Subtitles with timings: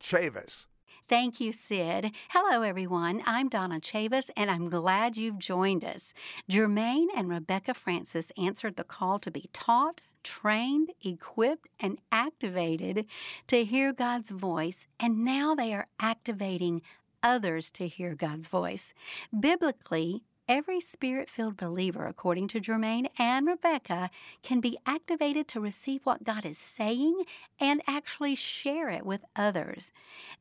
[0.00, 0.66] Chavis.
[1.08, 2.12] Thank you, Sid.
[2.30, 3.22] Hello, everyone.
[3.26, 6.14] I'm Donna Chavis, and I'm glad you've joined us.
[6.48, 13.06] Jermaine and Rebecca Francis answered the call to be taught, trained, equipped, and activated
[13.48, 16.82] to hear God's voice, and now they are activating
[17.22, 18.94] others to hear God's voice.
[19.38, 24.10] Biblically, Every spirit filled believer, according to Jermaine and Rebecca,
[24.42, 27.22] can be activated to receive what God is saying
[27.60, 29.92] and actually share it with others.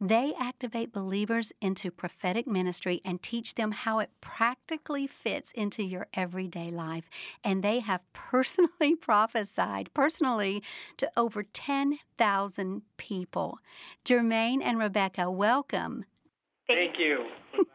[0.02, 6.08] They activate believers into prophetic ministry and teach them how it practically fits into your
[6.16, 7.08] everyday life.
[7.44, 10.64] And they have personally prophesied, personally,
[10.98, 13.60] to over 10,000 people.
[14.04, 16.06] Jermaine and Rebecca, welcome.
[16.70, 17.26] Thank you.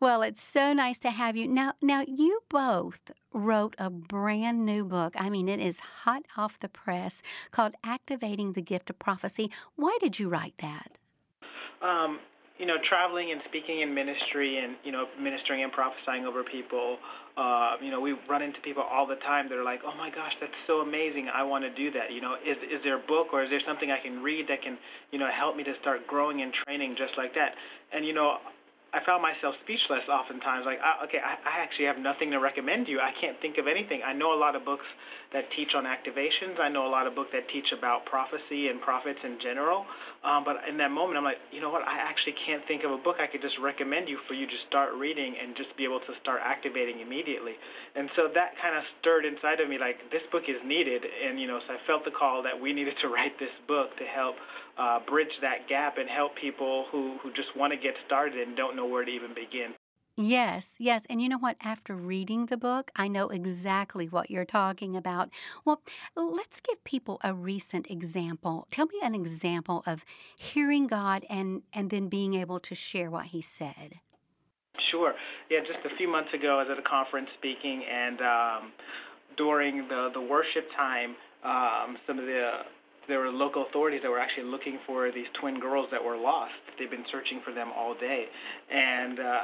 [0.00, 1.46] well, it's so nice to have you.
[1.46, 5.14] Now, now you both wrote a brand new book.
[5.16, 9.52] I mean, it is hot off the press called Activating the Gift of Prophecy.
[9.76, 10.90] Why did you write that?
[11.80, 12.18] Um,
[12.60, 16.98] you know, traveling and speaking in ministry and, you know, ministering and prophesying over people,
[17.40, 20.10] uh, you know, we run into people all the time that are like, oh my
[20.10, 21.32] gosh, that's so amazing.
[21.32, 22.12] I want to do that.
[22.12, 24.60] You know, is, is there a book or is there something I can read that
[24.60, 24.76] can,
[25.10, 27.56] you know, help me to start growing and training just like that?
[27.96, 28.44] And, you know,
[28.92, 30.66] I found myself speechless oftentimes.
[30.66, 33.00] Like, uh, okay, I, I actually have nothing to recommend you.
[33.00, 34.02] I can't think of anything.
[34.04, 34.86] I know a lot of books
[35.32, 36.58] that teach on activations.
[36.58, 39.86] I know a lot of books that teach about prophecy and prophets in general.
[40.26, 41.86] Um, but in that moment, I'm like, you know what?
[41.86, 44.58] I actually can't think of a book I could just recommend you for you to
[44.66, 47.54] start reading and just be able to start activating immediately.
[47.94, 51.06] And so that kind of stirred inside of me, like this book is needed.
[51.06, 53.94] And you know, so I felt the call that we needed to write this book
[54.02, 54.34] to help
[54.78, 58.56] uh, bridge that gap and help people who who just want to get started and
[58.58, 59.78] don't know where to even begin.
[60.16, 61.06] Yes, yes.
[61.08, 61.56] And you know what?
[61.62, 65.30] After reading the book, I know exactly what you're talking about.
[65.64, 65.82] Well,
[66.14, 68.66] let's give people a recent example.
[68.70, 70.04] Tell me an example of
[70.38, 74.00] hearing God and, and then being able to share what He said.
[74.90, 75.14] Sure.
[75.50, 78.72] Yeah, just a few months ago, I was at a conference speaking, and um,
[79.36, 82.50] during the, the worship time, um, some of the
[83.08, 86.52] there were local authorities that were actually looking for these twin girls that were lost.
[86.78, 88.26] They've been searching for them all day,
[88.70, 89.40] and uh,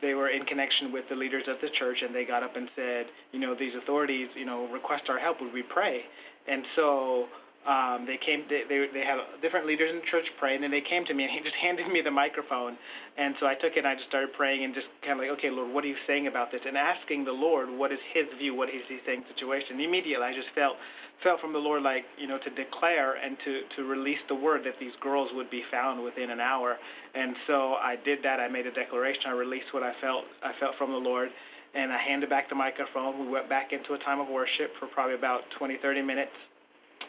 [0.00, 2.68] they were in connection with the leaders of the church, and they got up and
[2.76, 5.40] said, you know, these authorities, you know, request our help.
[5.40, 6.02] Would we pray?
[6.46, 7.26] And so
[7.68, 8.48] um, they came.
[8.48, 11.12] They, they they had different leaders in the church pray, and then they came to
[11.12, 12.78] me and he just handed me the microphone,
[13.18, 15.36] and so I took it and I just started praying and just kind of like,
[15.36, 16.62] okay, Lord, what are you saying about this?
[16.64, 18.54] And asking the Lord, what is His view?
[18.54, 19.26] What is He saying?
[19.28, 19.82] Situation.
[19.82, 20.80] Immediately, I just felt
[21.22, 24.62] felt from the Lord like you know to declare and to to release the word
[24.64, 26.76] that these girls would be found within an hour.
[27.14, 28.40] And so I did that.
[28.40, 29.22] I made a declaration.
[29.26, 30.24] I released what I felt.
[30.42, 31.28] I felt from the Lord.
[31.74, 33.20] And I handed back the microphone.
[33.20, 36.32] We went back into a time of worship for probably about 20, 30 minutes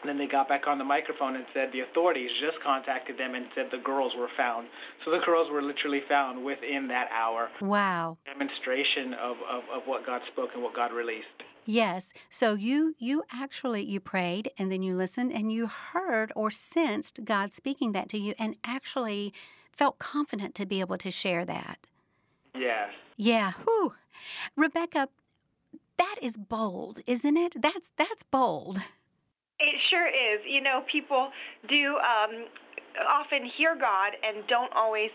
[0.00, 3.34] and then they got back on the microphone and said the authorities just contacted them
[3.34, 4.66] and said the girls were found.
[5.04, 7.48] So the girls were literally found within that hour.
[7.60, 8.16] Wow.
[8.24, 11.26] Demonstration of, of, of what God spoke and what God released.
[11.64, 12.12] Yes.
[12.28, 17.24] So you you actually you prayed and then you listened and you heard or sensed
[17.24, 19.32] God speaking that to you and actually
[19.72, 21.78] felt confident to be able to share that.
[22.54, 22.90] Yes.
[23.16, 23.52] Yeah.
[23.64, 23.94] Whew.
[24.56, 25.08] Rebecca,
[25.96, 27.60] that is bold, isn't it?
[27.60, 28.78] That's that's bold.
[29.58, 30.40] It sure is.
[30.48, 31.28] You know, people
[31.68, 32.46] do um,
[33.08, 35.10] often hear God and don't always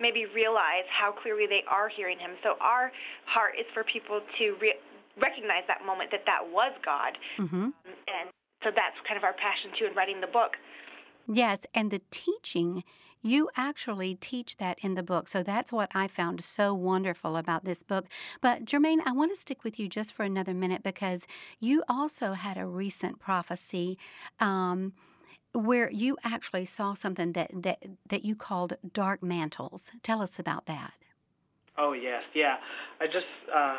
[0.00, 2.30] maybe realize how clearly they are hearing Him.
[2.42, 2.92] So our
[3.26, 4.78] heart is for people to re-
[5.20, 7.18] recognize that moment that that was God.
[7.38, 7.70] Mm-hmm.
[8.08, 8.26] And
[8.62, 10.56] so that's kind of our passion too in writing the book.
[11.30, 12.84] Yes, and the teaching,
[13.22, 15.28] you actually teach that in the book.
[15.28, 18.06] So that's what I found so wonderful about this book.
[18.40, 21.26] But Jermaine, I want to stick with you just for another minute because
[21.60, 23.98] you also had a recent prophecy.
[24.40, 24.94] Um,
[25.52, 29.90] where you actually saw something that, that, that you called dark mantles.
[30.02, 30.92] Tell us about that.
[31.78, 32.56] Oh yes, yeah.
[33.00, 33.78] I just uh,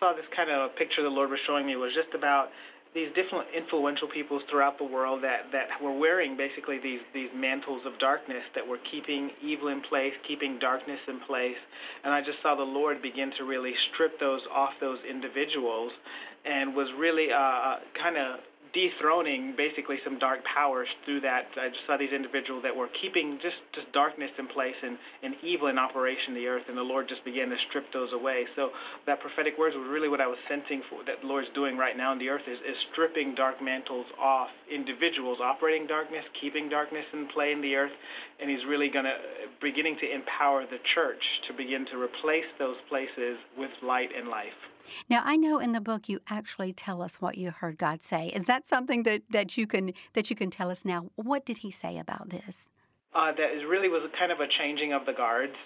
[0.00, 2.48] saw this kind of picture the Lord was showing me was just about
[2.92, 7.82] these different influential peoples throughout the world that, that were wearing basically these, these mantles
[7.84, 11.60] of darkness that were keeping evil in place, keeping darkness in place.
[12.04, 15.92] And I just saw the Lord begin to really strip those off those individuals
[16.46, 18.40] and was really uh, uh kind of
[18.76, 21.48] dethroning basically some dark powers through that.
[21.56, 25.32] I just saw these individuals that were keeping just, just darkness in place and, and
[25.42, 28.44] evil in operation in the earth, and the Lord just began to strip those away.
[28.54, 28.76] So
[29.06, 31.96] that prophetic words was really what I was sensing for that the Lord's doing right
[31.96, 37.06] now in the earth is, is stripping dark mantles off individuals operating darkness, keeping darkness
[37.14, 37.96] in play in the earth,
[38.40, 39.16] and He's really going to
[39.62, 44.60] beginning to empower the church to begin to replace those places with light and life.
[45.08, 48.28] Now, I know in the book you actually tell us what you heard God say.
[48.28, 51.10] Is that something that, that you can that you can tell us now?
[51.16, 52.68] What did He say about this?
[53.14, 55.56] Uh, that really was kind of a changing of the guards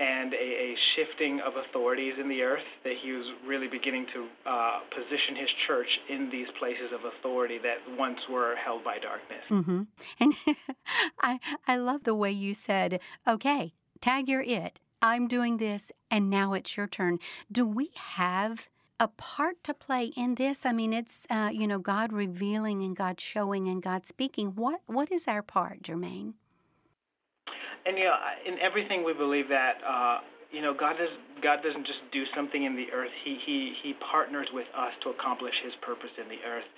[0.00, 2.64] and a, a, shifting of authorities in the earth.
[2.84, 7.58] That He was really beginning to uh, position His church in these places of authority
[7.58, 9.44] that once were held by darkness.
[9.50, 9.82] Mm-hmm.
[10.20, 10.34] And
[11.20, 16.28] I I love the way you said, "Okay, tag your it." I'm doing this, and
[16.28, 17.18] now it's your turn.
[17.50, 18.68] Do we have
[19.00, 20.66] a part to play in this?
[20.66, 24.54] I mean, it's uh, you know God revealing and God showing and God speaking.
[24.54, 26.34] What what is our part, Jermaine?
[27.86, 28.16] And you know,
[28.46, 30.18] in everything we believe that uh,
[30.50, 31.10] you know God does
[31.42, 33.12] God doesn't just do something in the earth.
[33.24, 36.68] He he he partners with us to accomplish His purpose in the earth,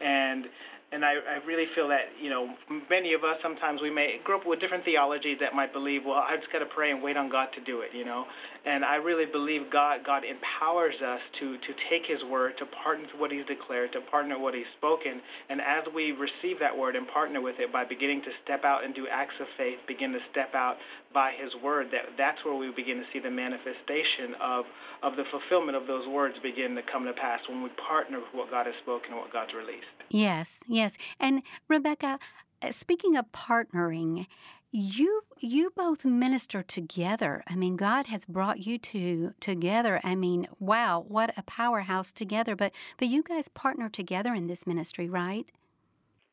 [0.00, 0.44] and
[0.92, 2.50] and I, I really feel that you know
[2.90, 6.18] many of us sometimes we may grow up with different theologies that might believe well
[6.18, 8.24] I just got to pray and wait on God to do it you know?
[8.64, 13.06] And I really believe God God empowers us to to take His word to partner
[13.12, 15.20] with what He's declared to partner what He's spoken.
[15.48, 18.84] And as we receive that word and partner with it by beginning to step out
[18.84, 20.76] and do acts of faith begin to step out
[21.12, 24.64] by His word that that's where we begin to see the manifestation of
[25.02, 28.32] of the fulfillment of those words begin to come to pass when we partner with
[28.32, 29.86] what God has spoken and what God's released.
[30.10, 30.96] Yes, yes.
[31.18, 32.18] And Rebecca,
[32.62, 34.26] uh, speaking of partnering,
[34.72, 37.42] you you both minister together.
[37.48, 40.00] I mean, God has brought you two together.
[40.04, 42.54] I mean, wow, what a powerhouse together.
[42.54, 45.50] But but you guys partner together in this ministry, right?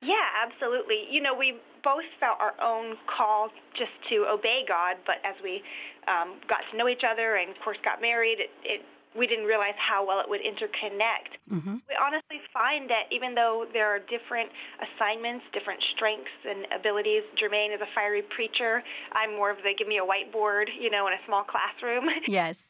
[0.01, 1.07] Yeah, absolutely.
[1.09, 5.61] You know, we both felt our own call just to obey God, but as we
[6.07, 8.81] um, got to know each other and, of course, got married, it, it
[9.17, 11.41] we didn't realize how well it would interconnect.
[11.49, 11.81] Mm-hmm.
[11.89, 17.73] We honestly find that even though there are different assignments, different strengths and abilities, Jermaine
[17.73, 18.83] is a fiery preacher.
[19.13, 22.05] I'm more of the give me a whiteboard, you know, in a small classroom.
[22.27, 22.69] Yes.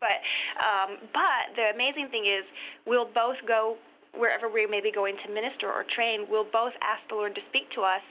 [0.00, 0.22] but
[0.62, 2.44] um, but the amazing thing is
[2.86, 3.76] we'll both go
[4.16, 6.26] wherever we may be going to minister or train.
[6.28, 8.04] We'll both ask the Lord to speak to us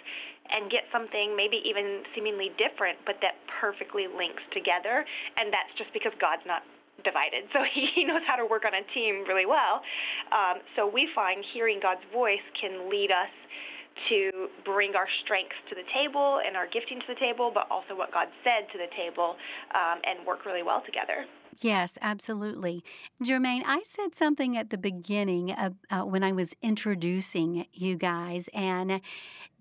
[0.52, 5.06] and get something maybe even seemingly different, but that perfectly links together.
[5.40, 6.64] And that's just because God's not
[7.04, 7.50] divided.
[7.54, 7.64] So
[7.96, 9.82] he knows how to work on a team really well.
[10.32, 13.32] Um, so we find hearing God's voice can lead us
[14.10, 17.96] to bring our strengths to the table and our gifting to the table, but also
[17.96, 19.36] what God said to the table
[19.76, 21.28] um, and work really well together.
[21.62, 22.84] Yes, absolutely.
[23.24, 25.70] Jermaine, I said something at the beginning uh,
[26.02, 29.00] when I was introducing you guys, and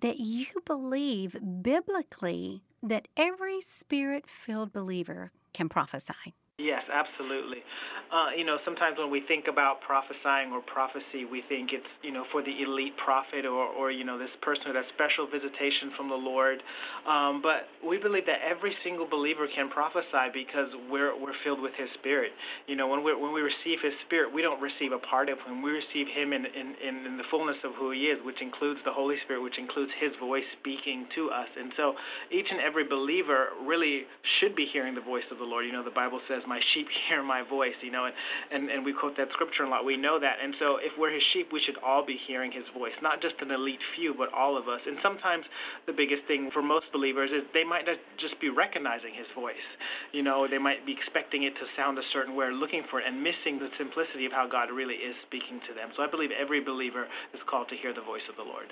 [0.01, 6.35] that you believe biblically that every spirit filled believer can prophesy.
[6.61, 7.65] Yes, absolutely.
[8.13, 12.13] Uh, you know, sometimes when we think about prophesying or prophecy, we think it's, you
[12.13, 15.95] know, for the elite prophet or, or you know, this person with a special visitation
[15.97, 16.59] from the Lord.
[17.07, 21.73] Um, but we believe that every single believer can prophesy because we're, we're filled with
[21.79, 22.35] His Spirit.
[22.67, 25.39] You know, when, we when we receive His Spirit, we don't receive a part of
[25.47, 25.63] Him.
[25.63, 28.93] We receive Him in, in, in the fullness of who He is, which includes the
[28.93, 31.49] Holy Spirit, which includes His voice speaking to us.
[31.57, 31.95] And so
[32.35, 34.05] each and every believer really
[34.43, 35.65] should be hearing the voice of the Lord.
[35.65, 38.15] You know, the Bible says, my sheep hear my voice, you know, and,
[38.51, 39.87] and, and we quote that scripture a lot.
[39.87, 40.43] We know that.
[40.43, 43.39] And so if we're his sheep, we should all be hearing his voice, not just
[43.39, 44.83] an elite few, but all of us.
[44.83, 45.47] And sometimes
[45.87, 49.63] the biggest thing for most believers is they might not just be recognizing his voice.
[50.11, 52.99] You know, they might be expecting it to sound a certain way, or looking for
[52.99, 55.95] it, and missing the simplicity of how God really is speaking to them.
[55.95, 58.67] So I believe every believer is called to hear the voice of the Lord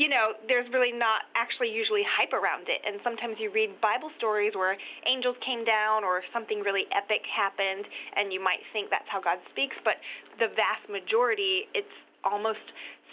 [0.00, 2.80] you know, there's really not actually usually hype around it.
[2.88, 4.72] And sometimes you read Bible stories where
[5.04, 7.84] angels came down or something really epic happened,
[8.16, 9.76] and you might think that's how God speaks.
[9.84, 10.00] But
[10.40, 11.92] the vast majority, it's
[12.24, 12.64] almost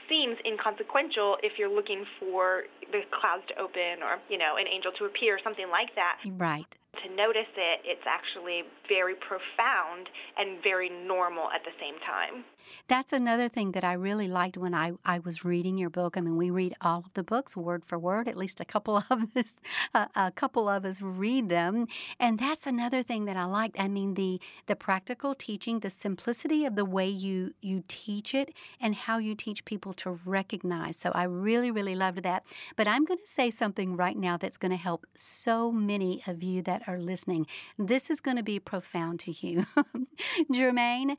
[0.08, 4.96] seems inconsequential if you're looking for the clouds to open or, you know, an angel
[4.96, 6.24] to appear, or something like that.
[6.40, 12.46] Right to notice it, it's actually very profound and very normal at the same time.
[12.88, 16.18] That's another thing that I really liked when I, I was reading your book.
[16.18, 18.28] I mean, we read all of the books word for word.
[18.28, 19.56] At least a couple of us,
[19.94, 21.88] uh, a couple of us read them,
[22.20, 23.80] and that's another thing that I liked.
[23.80, 28.54] I mean, the the practical teaching, the simplicity of the way you you teach it,
[28.82, 30.98] and how you teach people to recognize.
[30.98, 32.44] So I really, really loved that.
[32.76, 36.44] But I'm going to say something right now that's going to help so many of
[36.44, 39.66] you that that are listening, this is going to be profound to you.
[40.52, 41.18] Jermaine,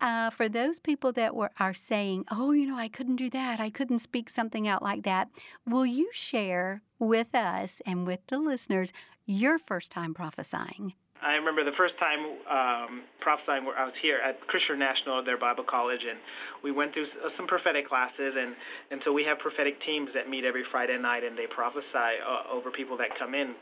[0.00, 3.60] uh, for those people that were are saying, "Oh, you know, I couldn't do that.
[3.60, 5.28] I couldn't speak something out like that,"
[5.66, 8.92] will you share with us and with the listeners
[9.26, 10.94] your first time prophesying?
[11.22, 13.68] I remember the first time um, prophesying.
[13.76, 16.18] I was here at Christian National, their Bible college, and
[16.64, 18.56] we went through uh, some prophetic classes, and
[18.90, 21.84] and so we have prophetic teams that meet every Friday night, and they prophesy
[22.24, 23.54] uh, over people that come in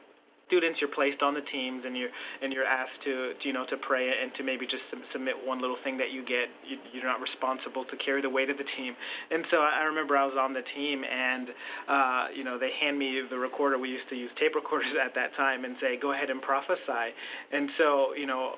[0.48, 2.10] students you're placed on the teams and you're
[2.42, 5.76] and you're asked to, you know to pray and to maybe just submit one little
[5.84, 6.48] thing that you get.
[6.64, 8.96] You, you're not responsible to carry the weight of the team.
[9.30, 11.48] And so I remember I was on the team and
[11.86, 13.78] uh, you know they hand me the recorder.
[13.78, 17.12] We used to use tape recorders at that time and say go ahead and prophesy.
[17.52, 18.56] And so you know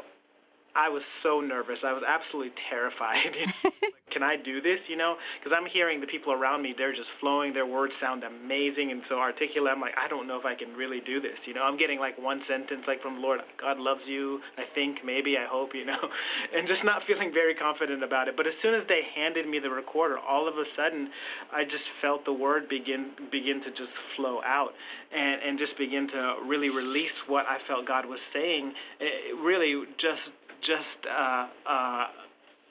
[0.74, 1.78] I was so nervous.
[1.84, 3.34] I was absolutely terrified.
[4.12, 4.78] Can I do this?
[4.88, 7.54] You know, because I'm hearing the people around me, they're just flowing.
[7.54, 9.70] Their words sound amazing and so articulate.
[9.70, 11.38] I'm like, I don't know if I can really do this.
[11.46, 14.40] You know, I'm getting like one sentence, like from Lord, God loves you.
[14.58, 15.98] I think, maybe, I hope, you know,
[16.54, 18.34] and just not feeling very confident about it.
[18.36, 21.08] But as soon as they handed me the recorder, all of a sudden,
[21.54, 24.74] I just felt the word begin begin to just flow out
[25.14, 28.72] and and just begin to really release what I felt God was saying.
[28.98, 30.22] It really just
[30.62, 32.06] just uh, uh,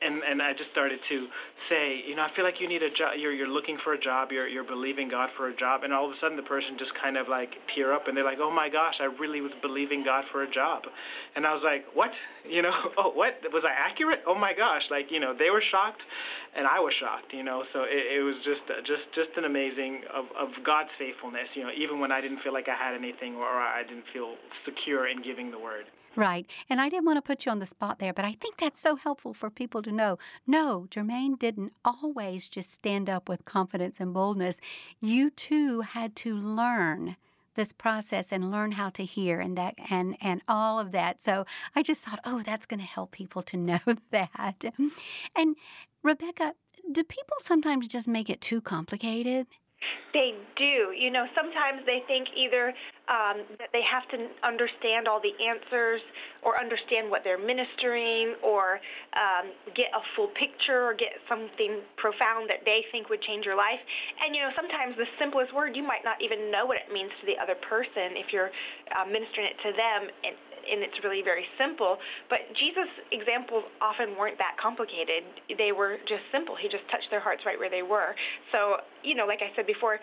[0.01, 1.27] and and I just started to
[1.67, 3.19] say, you know, I feel like you need a job.
[3.19, 4.31] You're you're looking for a job.
[4.31, 6.91] You're you're believing God for a job, and all of a sudden the person just
[7.01, 10.03] kind of like tear up, and they're like, oh my gosh, I really was believing
[10.03, 10.84] God for a job,
[11.36, 12.12] and I was like, what?
[12.50, 13.38] You know, oh what?
[13.53, 14.25] Was I accurate?
[14.25, 16.01] Oh my gosh, like you know, they were shocked,
[16.58, 17.29] and I was shocked.
[17.36, 21.46] You know, so it, it was just just just an amazing of of God's faithfulness.
[21.53, 24.34] You know, even when I didn't feel like I had anything or I didn't feel
[24.65, 25.86] secure in giving the word.
[26.20, 26.46] Right.
[26.70, 28.82] And I didn't want to put you on the spot there, but I think that's
[28.82, 30.18] so helpful for people to know.
[30.46, 34.60] No, Jermaine didn't always just stand up with confidence and boldness.
[35.00, 37.16] You too had to learn
[37.56, 41.22] this process and learn how to hear and that and and all of that.
[41.22, 41.46] So
[41.76, 43.80] I just thought, oh, that's going to help people to know
[44.12, 44.66] that.
[45.36, 45.56] And
[46.04, 46.54] Rebecca,
[46.92, 49.48] do people sometimes just make it too complicated?
[50.14, 50.92] They do.
[50.98, 52.74] You know, sometimes they think either
[53.08, 56.02] um, that they have to understand all the answers
[56.42, 58.82] or understand what they're ministering or
[59.14, 63.58] um, get a full picture or get something profound that they think would change your
[63.58, 63.82] life.
[64.26, 67.14] And, you know, sometimes the simplest word, you might not even know what it means
[67.22, 68.50] to the other person if you're
[68.94, 70.10] uh, ministering it to them.
[70.26, 70.36] And,
[70.72, 71.98] and it's really very simple.
[72.30, 75.26] But Jesus' examples often weren't that complicated.
[75.58, 76.56] They were just simple.
[76.56, 78.16] He just touched their hearts right where they were.
[78.52, 80.00] So, you know, like I said before,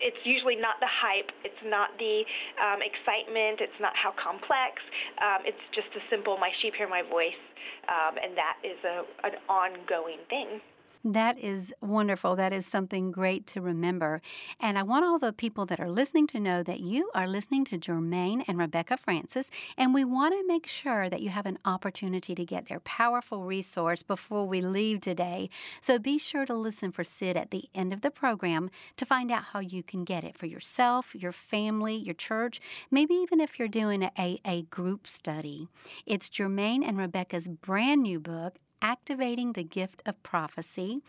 [0.00, 2.26] it's usually not the hype, it's not the
[2.58, 4.82] um, excitement, it's not how complex.
[5.22, 7.38] Um, it's just a simple, my sheep hear my voice,
[7.86, 10.60] um, and that is a, an ongoing thing.
[11.06, 12.34] That is wonderful.
[12.34, 14.22] That is something great to remember.
[14.58, 17.66] And I want all the people that are listening to know that you are listening
[17.66, 21.58] to Jermaine and Rebecca Francis, and we want to make sure that you have an
[21.66, 25.50] opportunity to get their powerful resource before we leave today.
[25.82, 29.30] So be sure to listen for Sid at the end of the program to find
[29.30, 33.58] out how you can get it for yourself, your family, your church, maybe even if
[33.58, 35.68] you're doing a, a group study.
[36.06, 41.00] It's Jermaine and Rebecca's brand new book, activating the gift of prophecy.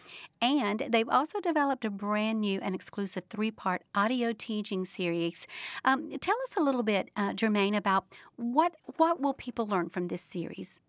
[0.42, 5.46] And they've also developed a brand new and exclusive three part audio teaching series.
[5.84, 8.06] Um, tell us a little bit, uh, Jermaine, about
[8.38, 10.82] what, what will people learn from this series?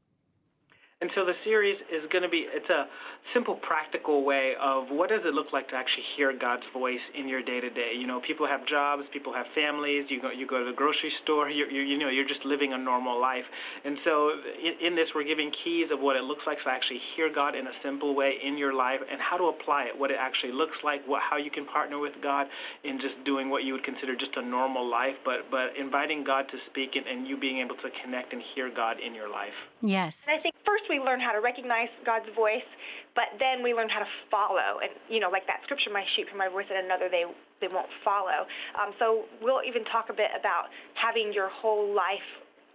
[1.03, 2.89] And so the series is going to be it's a
[3.35, 7.29] simple practical way of what does it look like to actually hear God's voice in
[7.29, 7.93] your day to day.
[7.93, 11.13] You know, people have jobs, people have families, you go you go to the grocery
[11.23, 13.45] store, you you you know, you're just living a normal life.
[13.85, 17.05] And so in, in this we're giving keys of what it looks like to actually
[17.13, 20.11] hear God in a simple way in your life and how to apply it, what
[20.11, 22.47] it actually looks like, what how you can partner with God
[22.85, 26.49] in just doing what you would consider just a normal life, but but inviting God
[26.49, 29.53] to speak and, and you being able to connect and hear God in your life.
[29.83, 30.25] Yes.
[30.27, 32.65] And I think first we learn how to recognize God's voice,
[33.15, 34.81] but then we learn how to follow.
[34.81, 37.25] And you know, like that scripture, "My sheep hear my voice, and another they
[37.61, 42.25] they won't follow." Um, so we'll even talk a bit about having your whole life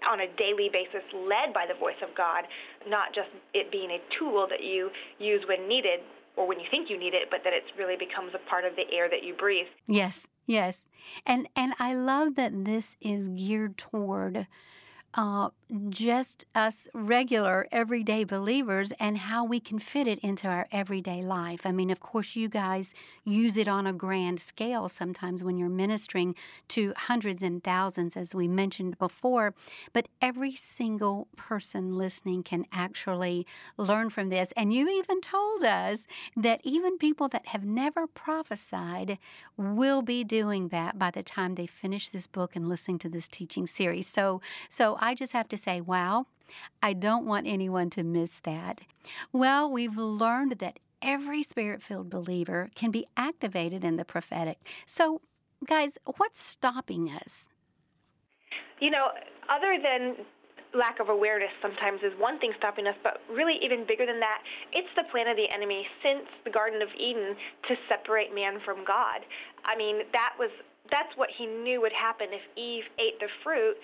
[0.10, 2.46] on a daily basis led by the voice of God,
[2.88, 4.90] not just it being a tool that you
[5.20, 6.02] use when needed
[6.36, 8.76] or when you think you need it, but that it really becomes a part of
[8.76, 9.68] the air that you breathe.
[9.88, 10.88] Yes, yes.
[11.26, 14.48] And and I love that this is geared toward
[15.14, 15.50] uh,
[15.90, 21.62] just us regular everyday believers and how we can fit it into our everyday life.
[21.66, 25.70] I mean, of course, you guys use it on a grand scale sometimes when you're
[25.70, 26.36] ministering
[26.70, 29.54] to hundreds and thousands, as we mentioned before,
[29.94, 33.48] but every single person listening can actually
[33.78, 34.52] learn from this.
[34.58, 39.18] And you even told us that even people that have never prophesied
[39.56, 43.28] will be doing that by the time they finish this book and listening to this
[43.30, 44.08] teaching series.
[44.08, 46.26] So, so I just have to say, wow,
[46.82, 48.82] I don't want anyone to miss that.
[49.32, 54.60] Well, we've learned that every spirit filled believer can be activated in the prophetic.
[54.86, 55.22] So,
[55.66, 57.50] guys, what's stopping us?
[58.80, 59.10] You know,
[59.50, 60.26] other than
[60.74, 64.40] lack of awareness sometimes is one thing stopping us, but really even bigger than that,
[64.72, 67.36] it's the plan of the enemy since the Garden of Eden
[67.68, 69.22] to separate man from God.
[69.66, 70.50] I mean, that was
[70.90, 73.80] that's what he knew would happen if Eve ate the fruit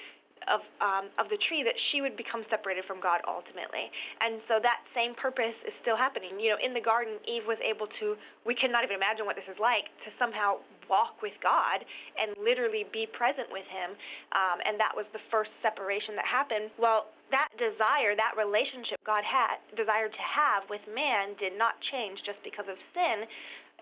[0.45, 3.89] of um, of the tree that she would become separated from God ultimately.
[4.21, 6.37] And so that same purpose is still happening.
[6.39, 8.15] You know, in the garden, Eve was able to.
[8.45, 11.83] We cannot even imagine what this is like to somehow walk with God
[12.15, 13.95] and literally be present with Him.
[14.31, 16.71] Um, and that was the first separation that happened.
[16.79, 22.23] Well, that desire, that relationship God had desired to have with man, did not change
[22.23, 23.27] just because of sin.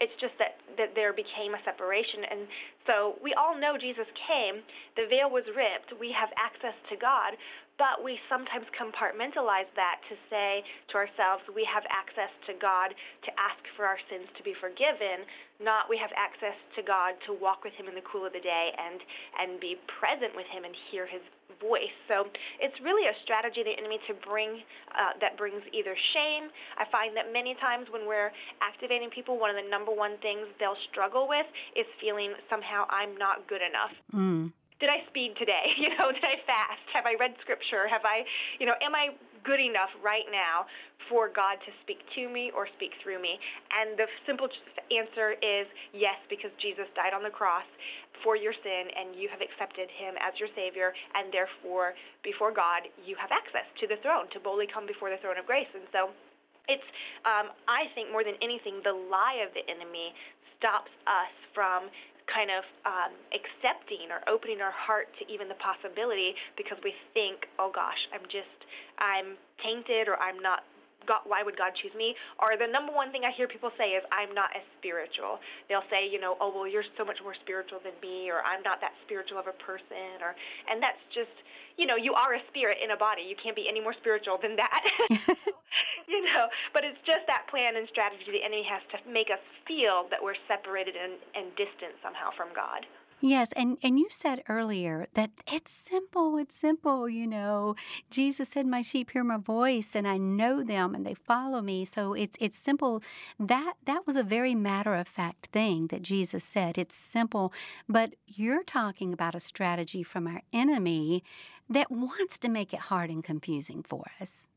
[0.04, 2.28] It's just that, that there became a separation.
[2.28, 2.42] And
[2.84, 4.60] so we all know Jesus came,
[5.00, 7.40] the veil was ripped, we have access to God,
[7.80, 13.32] but we sometimes compartmentalize that to say to ourselves, we have access to God to
[13.36, 15.28] ask for our sins to be forgiven,
[15.60, 18.44] not we have access to God to walk with Him in the cool of the
[18.44, 19.00] day and,
[19.40, 21.24] and be present with Him and hear His
[21.60, 21.94] voice.
[22.08, 22.28] So
[22.60, 24.62] it's really a strategy of the enemy to bring
[24.92, 26.50] uh, that brings either shame.
[26.78, 30.48] I find that many times when we're activating people, one of the number one things
[30.60, 33.94] they'll struggle with is feeling somehow I'm not good enough.
[34.14, 34.52] Mm.
[34.80, 35.72] Did I speed today?
[35.78, 36.84] You know, did I fast?
[36.94, 37.88] Have I read scripture?
[37.88, 38.26] Have I,
[38.60, 39.14] you know, am I
[39.46, 40.66] good enough right now
[41.08, 43.38] for God to speak to me or speak through me?
[43.72, 44.50] And the simple
[44.92, 47.66] answer is yes, because Jesus died on the cross
[48.26, 51.94] for your sin and you have accepted him as your Savior, and therefore,
[52.26, 55.46] before God, you have access to the throne to boldly come before the throne of
[55.46, 55.70] grace.
[55.78, 56.10] And so,
[56.66, 56.90] it's,
[57.30, 60.18] um, I think, more than anything, the lie of the enemy
[60.58, 61.94] stops us from
[62.32, 67.46] kind of um, accepting or opening our heart to even the possibility because we think,
[67.60, 68.60] oh gosh, I'm just,
[68.98, 70.66] I'm tainted or I'm not
[71.08, 72.14] God, why would God choose me?
[72.42, 75.40] Or the number one thing I hear people say is, I'm not as spiritual.
[75.70, 78.62] They'll say, you know, oh, well, you're so much more spiritual than me, or I'm
[78.62, 80.36] not that spiritual of a person, or,
[80.70, 81.34] and that's just,
[81.78, 83.24] you know, you are a spirit in a body.
[83.24, 84.82] You can't be any more spiritual than that.
[86.12, 89.42] you know, but it's just that plan and strategy the enemy has to make us
[89.68, 92.86] feel that we're separated and, and distant somehow from God.
[93.26, 97.74] Yes, and, and you said earlier that it's simple, it's simple, you know.
[98.12, 101.86] Jesus said, My sheep hear my voice and I know them and they follow me.
[101.86, 103.02] So it's it's simple.
[103.40, 106.78] That that was a very matter of fact thing that Jesus said.
[106.78, 107.52] It's simple.
[107.90, 111.24] But you're talking about a strategy from our enemy
[111.68, 114.50] that wants to make it hard and confusing for us.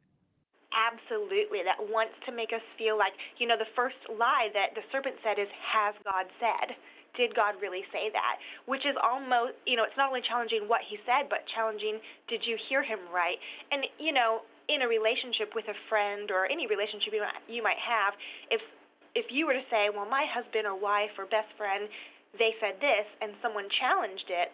[0.77, 4.83] Absolutely, that wants to make us feel like, you know, the first lie that the
[4.93, 6.77] serpent said is, Has God said?
[7.19, 8.39] Did God really say that?
[8.71, 11.99] Which is almost, you know, it's not only challenging what he said, but challenging,
[12.31, 13.37] did you hear him right?
[13.75, 17.61] And, you know, in a relationship with a friend or any relationship you might, you
[17.67, 18.15] might have,
[18.55, 18.63] if
[19.17, 21.89] if you were to say, well, my husband or wife or best friend,
[22.39, 24.53] they said this, and someone challenged it,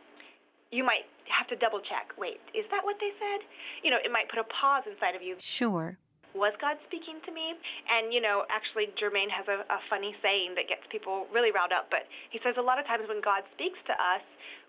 [0.70, 2.16] you might have to double check.
[2.16, 3.44] Wait, is that what they said?
[3.82, 5.36] You know, it might put a pause inside of you.
[5.38, 5.98] Sure
[6.34, 7.54] was God speaking to me?
[7.86, 11.70] And, you know, actually, Jermaine has a, a funny saying that gets people really riled
[11.70, 11.88] up.
[11.88, 14.22] But he says a lot of times when God speaks to us,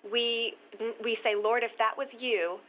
[0.05, 0.53] we,
[1.01, 2.61] we say, Lord, if that was you,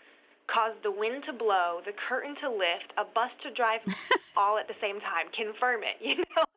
[0.49, 3.85] cause the wind to blow, the curtain to lift, a bus to drive
[4.41, 5.29] all at the same time.
[5.37, 6.49] Confirm it, you know?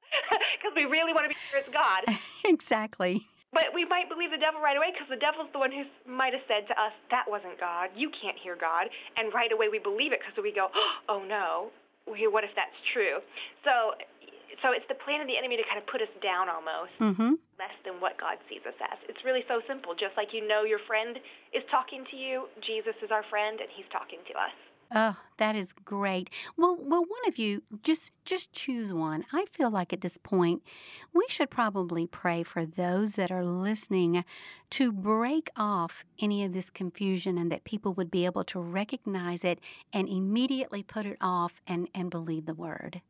[0.55, 2.07] Because we really want to be sure it's God.
[2.47, 3.27] exactly.
[3.51, 6.37] But we might believe the devil right away because the devil's the one who might
[6.37, 7.89] have said to us, That wasn't God.
[7.97, 8.93] You can't hear God.
[9.17, 10.69] And right away we believe it because we go,
[11.09, 11.73] Oh no
[12.07, 13.19] what if that's true?
[13.63, 13.95] So,
[14.61, 17.39] so it's the plan of the enemy to kind of put us down almost, mm-hmm.
[17.57, 18.99] less than what God sees us as.
[19.07, 19.95] It's really so simple.
[19.95, 21.17] Just like you know your friend
[21.51, 24.55] is talking to you, Jesus is our friend, and He's talking to us.
[24.93, 26.31] Oh, that is great.
[26.57, 29.23] Well, well, one of you just just choose one.
[29.31, 30.63] I feel like at this point
[31.13, 34.25] we should probably pray for those that are listening
[34.71, 39.43] to break off any of this confusion and that people would be able to recognize
[39.43, 39.59] it
[39.93, 43.01] and immediately put it off and and believe the word.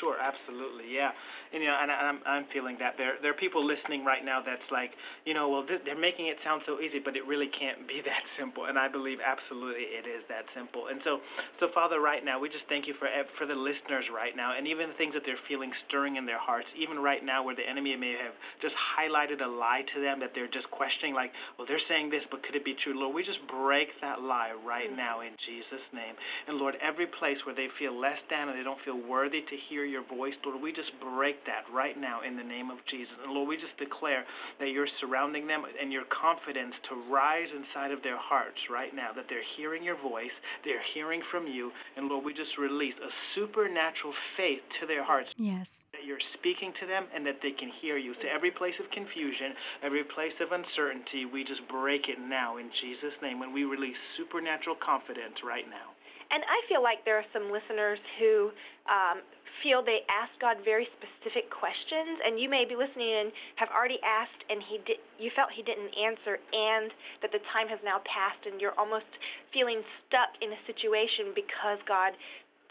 [0.00, 0.92] Sure, absolutely.
[0.92, 1.12] Yeah.
[1.52, 4.38] And you know, and I'm I'm feeling that there there are people listening right now
[4.38, 4.94] that's like,
[5.26, 8.22] you know, well they're making it sound so easy, but it really can't be that
[8.38, 8.70] simple.
[8.70, 10.86] And I believe absolutely it is that simple.
[10.88, 11.18] And so
[11.58, 14.70] so Father, right now we just thank you for for the listeners right now, and
[14.70, 17.66] even the things that they're feeling stirring in their hearts, even right now where the
[17.66, 21.66] enemy may have just highlighted a lie to them that they're just questioning, like, well
[21.66, 22.94] they're saying this, but could it be true?
[22.94, 26.14] Lord, we just break that lie right now in Jesus' name.
[26.46, 29.56] And Lord, every place where they feel less than and they don't feel worthy to
[29.68, 33.14] hear your voice, Lord, we just break that right now in the name of Jesus.
[33.22, 34.24] And Lord, we just declare
[34.58, 39.12] that you're surrounding them and your confidence to rise inside of their hearts right now,
[39.14, 41.70] that they're hearing your voice, they're hearing from you.
[41.96, 45.30] And Lord, we just release a supernatural faith to their hearts.
[45.36, 45.84] Yes.
[45.92, 48.14] That you're speaking to them and that they can hear you.
[48.20, 52.70] So every place of confusion, every place of uncertainty, we just break it now in
[52.80, 55.94] Jesus' name when we release supernatural confidence right now.
[56.30, 58.54] And I feel like there are some listeners who
[58.86, 59.18] um,
[59.62, 64.00] feel they ask God very specific questions, and you may be listening and have already
[64.02, 66.90] asked, and he did, you felt he didn't answer, and
[67.22, 69.08] that the time has now passed, and you're almost
[69.52, 72.16] feeling stuck in a situation because God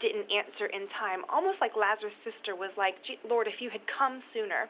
[0.00, 2.96] didn't answer in time, almost like Lazarus' sister was like,
[3.28, 4.66] Lord, if you had come sooner.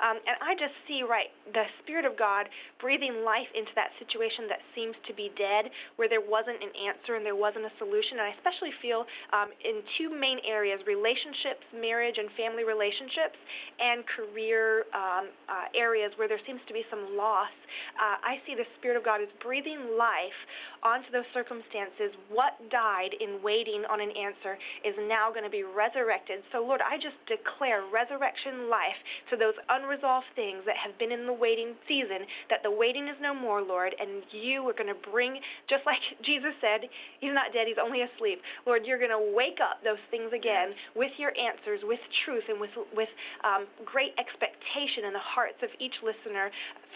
[0.00, 2.48] Um, and I just see, right, the Spirit of God
[2.80, 5.68] breathing life into that situation that seems to be dead,
[6.00, 8.18] where there wasn't an answer and there wasn't a solution.
[8.18, 9.04] And I especially feel
[9.36, 13.36] um, in two main areas relationships, marriage and family relationships,
[13.78, 17.52] and career um, uh, areas where there seems to be some loss.
[17.96, 20.36] Uh, I see the Spirit of God is breathing life
[20.82, 22.12] onto those circumstances.
[22.32, 26.40] What died in waiting on an answer is now going to be resurrected.
[26.52, 28.96] So, Lord, I just declare resurrection life
[29.30, 33.18] to those unresolved things that have been in the waiting season, that the waiting is
[33.20, 35.36] no more, Lord, and you are going to bring,
[35.68, 36.88] just like Jesus said,
[37.20, 38.40] He's not dead, He's only asleep.
[38.64, 42.60] Lord, you're going to wake up those things again with your answers, with truth, and
[42.60, 43.10] with, with
[43.44, 46.48] um, great expectation in the hearts of each listener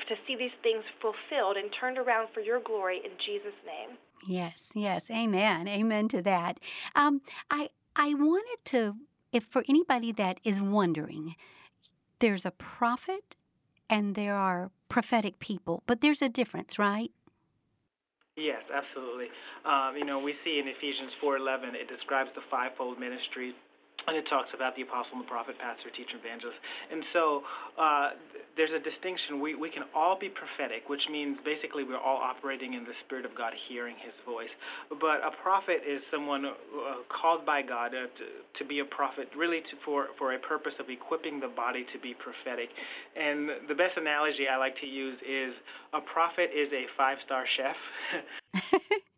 [0.09, 3.97] to see these things fulfilled and turned around for your glory in Jesus' name.
[4.27, 6.59] Yes, yes, amen, amen to that.
[6.97, 8.97] Um, I I wanted to,
[9.33, 11.37] if for anybody that is wondering,
[12.19, 13.37] there's a prophet
[13.89, 17.13] and there are prophetic people, but there's a difference, right?
[18.37, 19.29] Yes, absolutely.
[19.65, 23.55] Um, you know, we see in Ephesians 4:11 it describes the fivefold ministry
[24.07, 26.59] and it talks about the apostle and the prophet, pastor, teacher, evangelist.
[26.93, 27.43] And so
[27.79, 28.09] uh,
[28.57, 29.41] there's a distinction.
[29.41, 33.25] We, we can all be prophetic, which means basically we're all operating in the Spirit
[33.25, 34.53] of God, hearing His voice.
[35.01, 36.53] But a prophet is someone uh,
[37.09, 38.27] called by God uh, to,
[38.61, 41.99] to be a prophet, really to, for, for a purpose of equipping the body to
[41.99, 42.69] be prophetic.
[43.17, 45.55] And the best analogy I like to use is
[45.93, 47.77] a prophet is a five star chef.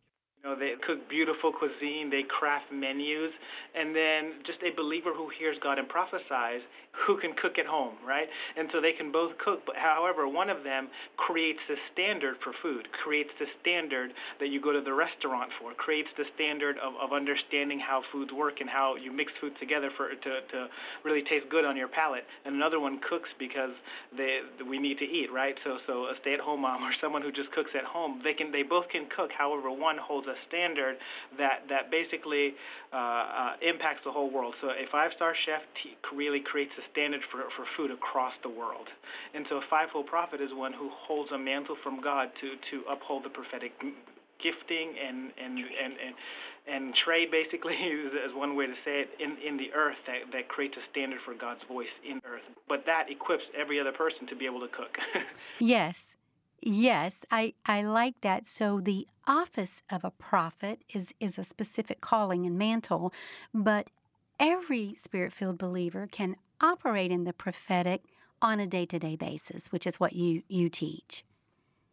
[0.46, 3.34] know, they cook beautiful cuisine, they craft menus,
[3.74, 6.62] and then just a believer who hears God and prophesies
[7.04, 8.24] who can cook at home, right?
[8.56, 12.56] And so they can both cook, but however, one of them creates the standard for
[12.62, 16.96] food, creates the standard that you go to the restaurant for, creates the standard of,
[16.96, 20.58] of understanding how foods work and how you mix food together for to, to
[21.04, 22.24] really taste good on your palate.
[22.44, 23.76] And another one cooks because
[24.16, 25.54] they we need to eat, right?
[25.64, 28.62] So so a stay-at-home mom or someone who just cooks at home, they can they
[28.62, 29.30] both can cook.
[29.36, 30.96] However, one holds a standard
[31.38, 32.54] that that basically
[32.92, 34.54] uh, uh, impacts the whole world.
[34.60, 38.88] So a five-star chef t- really creates a standard for for food across the world.
[39.34, 42.84] And so a fivefold prophet is one who holds a mantle from God to to
[42.90, 43.72] uphold the prophetic
[44.42, 46.14] gifting and and and and,
[46.68, 47.74] and trade basically
[48.26, 51.20] is one way to say it in in the earth that that creates a standard
[51.24, 54.68] for God's voice in earth but that equips every other person to be able to
[54.68, 54.98] cook
[55.58, 56.15] yes
[56.62, 58.46] Yes, I, I like that.
[58.46, 63.12] So the office of a prophet is, is a specific calling and mantle,
[63.52, 63.88] but
[64.40, 68.02] every spirit filled believer can operate in the prophetic
[68.42, 71.24] on a day to day basis, which is what you, you teach.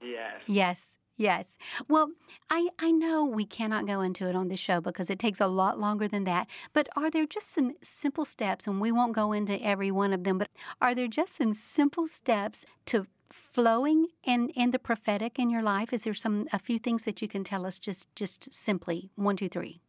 [0.02, 0.42] Yes.
[0.48, 0.86] Yes.
[1.16, 1.58] Yes.
[1.88, 2.10] Well,
[2.50, 5.48] I, I know we cannot go into it on the show because it takes a
[5.48, 6.48] lot longer than that.
[6.74, 10.24] But are there just some simple steps, and we won't go into every one of
[10.24, 10.50] them, but
[10.82, 15.92] are there just some simple steps to flowing in, in the prophetic in your life?
[15.92, 19.36] Is there some a few things that you can tell us just just simply one,
[19.36, 19.82] two, three?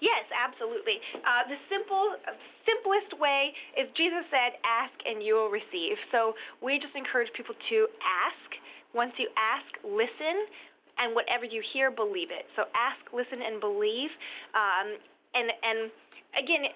[0.00, 1.00] Yes, absolutely.
[1.14, 2.16] Uh, the simple,
[2.66, 7.54] simplest way is Jesus said, "Ask and you will receive." So we just encourage people
[7.70, 8.48] to ask.
[8.92, 10.46] Once you ask, listen,
[10.98, 12.46] and whatever you hear, believe it.
[12.54, 14.10] So ask, listen, and believe.
[14.54, 14.98] Um,
[15.34, 15.90] and and
[16.36, 16.70] again,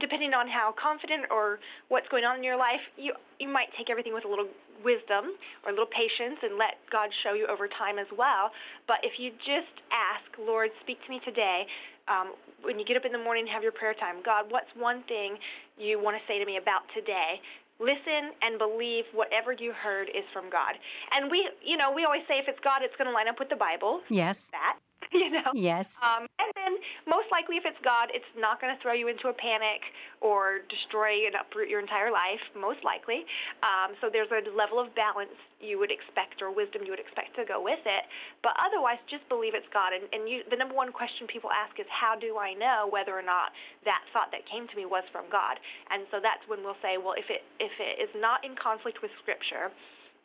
[0.00, 3.90] depending on how confident or what's going on in your life, you you might take
[3.90, 4.48] everything with a little
[4.84, 8.50] wisdom or a little patience and let God show you over time as well.
[8.86, 11.66] But if you just ask, Lord, speak to me today.
[12.10, 12.34] Um,
[12.66, 15.06] when you get up in the morning and have your prayer time, God, what's one
[15.06, 15.38] thing
[15.78, 17.38] you want to say to me about today?
[17.78, 20.74] Listen and believe whatever you heard is from God.
[21.14, 23.38] And we, you know, we always say if it's God, it's going to line up
[23.38, 24.02] with the Bible.
[24.10, 24.50] Yes.
[24.50, 24.78] That.
[25.12, 25.50] you know?
[25.54, 25.96] Yes.
[26.02, 26.72] Um, and then
[27.06, 29.82] most likely, if it's God, it's not going to throw you into a panic
[30.20, 33.26] or destroy and uproot your entire life, most likely.
[33.62, 37.34] Um, so there's a level of balance you would expect or wisdom you would expect
[37.38, 38.04] to go with it.
[38.42, 39.94] But otherwise, just believe it's God.
[39.94, 43.14] And, and you, the number one question people ask is, how do I know whether
[43.14, 43.54] or not
[43.86, 45.58] that thought that came to me was from God?
[45.90, 49.02] And so that's when we'll say, well, if it if it is not in conflict
[49.02, 49.70] with Scripture,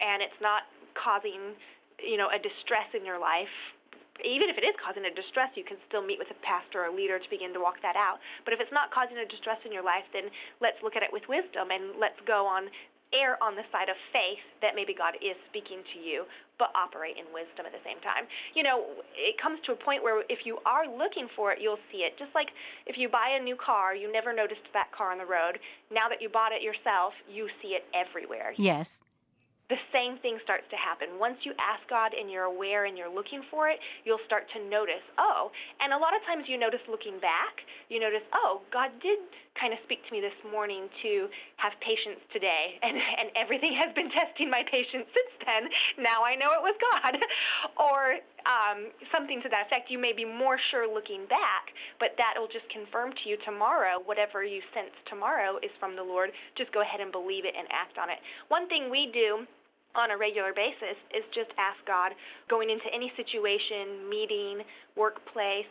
[0.01, 1.53] and it's not causing
[2.01, 3.53] you know a distress in your life
[4.25, 6.89] even if it is causing a distress, you can still meet with a pastor or
[6.93, 8.17] leader to begin to walk that out.
[8.45, 10.29] But if it's not causing a distress in your life, then
[10.61, 12.69] let's look at it with wisdom and let's go on
[13.15, 16.27] err on the side of faith that maybe God is speaking to you,
[16.59, 18.27] but operate in wisdom at the same time.
[18.51, 18.83] You know,
[19.15, 22.19] it comes to a point where if you are looking for it, you'll see it.
[22.19, 22.51] Just like
[22.85, 25.59] if you buy a new car, you never noticed that car on the road.
[25.87, 28.51] Now that you bought it yourself, you see it everywhere.
[28.57, 28.99] Yes
[29.69, 31.19] the same thing starts to happen.
[31.19, 34.63] Once you ask God and you're aware and you're looking for it, you'll start to
[34.63, 35.51] notice, oh,
[35.83, 37.59] and a lot of times you notice looking back,
[37.91, 39.19] you notice, oh, God did
[39.59, 41.27] kind of speak to me this morning to
[41.59, 45.67] have patience today, and, and everything has been testing my patience since then.
[45.99, 47.19] Now I know it was God.
[47.91, 49.91] or um, something to that effect.
[49.91, 53.99] You may be more sure looking back, but that will just confirm to you tomorrow
[53.99, 56.31] whatever you sense tomorrow is from the Lord.
[56.55, 58.23] Just go ahead and believe it and act on it.
[58.47, 59.43] One thing we do
[59.97, 62.13] on a regular basis is just ask God
[62.47, 64.61] going into any situation, meeting,
[64.95, 65.69] workplace,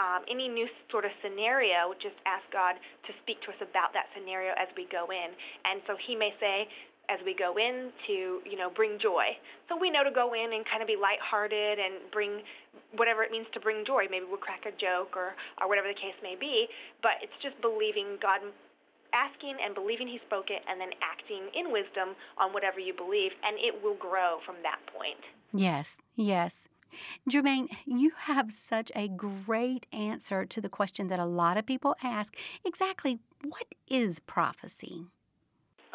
[0.00, 2.76] um, any new sort of scenario, just ask God
[3.08, 5.30] to speak to us about that scenario as we go in.
[5.64, 6.68] And so He may say,
[7.08, 9.30] as we go in to you know bring joy
[9.70, 12.42] so we know to go in and kind of be lighthearted and bring
[12.98, 15.94] whatever it means to bring joy maybe we'll crack a joke or or whatever the
[15.94, 16.66] case may be
[17.02, 18.42] but it's just believing god
[19.12, 23.32] asking and believing He spoke it, and then acting in wisdom on whatever you believe,
[23.44, 25.20] and it will grow from that point.
[25.52, 26.68] Yes, yes.
[27.28, 31.96] Jermaine, you have such a great answer to the question that a lot of people
[32.02, 32.36] ask.
[32.64, 35.06] Exactly what is prophecy?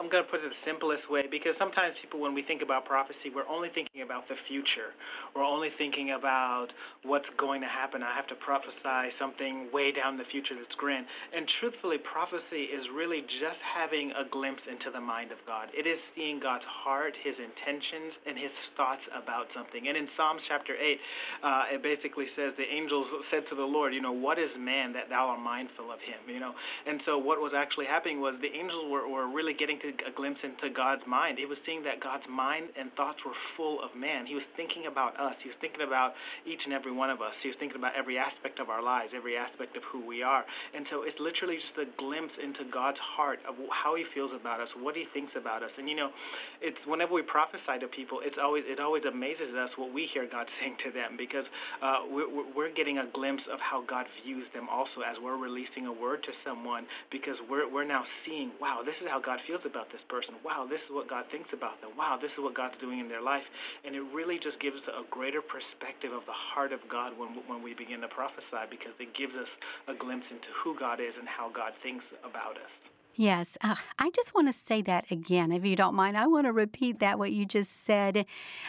[0.01, 2.89] I'm going to put it the simplest way because sometimes people, when we think about
[2.89, 4.97] prophecy, we're only thinking about the future.
[5.37, 6.73] We're only thinking about
[7.05, 8.01] what's going to happen.
[8.01, 11.05] I have to prophesy something way down the future that's grand.
[11.37, 15.69] And truthfully, prophecy is really just having a glimpse into the mind of God.
[15.77, 19.85] It is seeing God's heart, His intentions, and His thoughts about something.
[19.85, 23.93] And in Psalms chapter 8, uh, it basically says the angels said to the Lord,
[23.93, 26.25] you know, what is man that thou art mindful of him?
[26.25, 26.57] You know,
[26.89, 30.11] and so what was actually happening was the angels were, were really getting to a
[30.13, 31.39] glimpse into God's mind.
[31.39, 34.25] It was seeing that God's mind and thoughts were full of man.
[34.25, 35.35] He was thinking about us.
[35.43, 36.13] He was thinking about
[36.45, 37.33] each and every one of us.
[37.41, 40.45] He was thinking about every aspect of our lives, every aspect of who we are.
[40.75, 44.61] And so it's literally just a glimpse into God's heart of how He feels about
[44.61, 45.71] us, what He thinks about us.
[45.77, 46.13] And you know,
[46.61, 50.27] it's whenever we prophesy to people, it's always it always amazes us what we hear
[50.29, 51.45] God saying to them because
[51.81, 55.87] uh, we're, we're getting a glimpse of how God views them also as we're releasing
[55.87, 59.61] a word to someone because we're we're now seeing, wow, this is how God feels
[59.65, 60.37] about this person.
[60.45, 61.97] Wow, this is what God thinks about them.
[61.97, 63.45] Wow, this is what God's doing in their life.
[63.85, 67.63] And it really just gives a greater perspective of the heart of God when, when
[67.65, 69.49] we begin to prophesy because it gives us
[69.87, 72.73] a glimpse into who God is and how God thinks about us.
[73.15, 76.17] Yes, uh, I just want to say that again, if you don't mind.
[76.17, 78.25] I want to repeat that what you just said.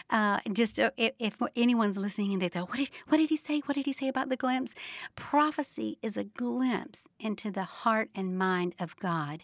[0.09, 3.37] Uh, just uh, if, if, anyone's listening and they say, "What did what did he
[3.37, 3.61] say?
[3.61, 4.75] What did he say about the glimpse?"
[5.15, 9.43] Prophecy is a glimpse into the heart and mind of God.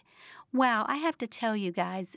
[0.52, 2.16] Wow, I have to tell you guys,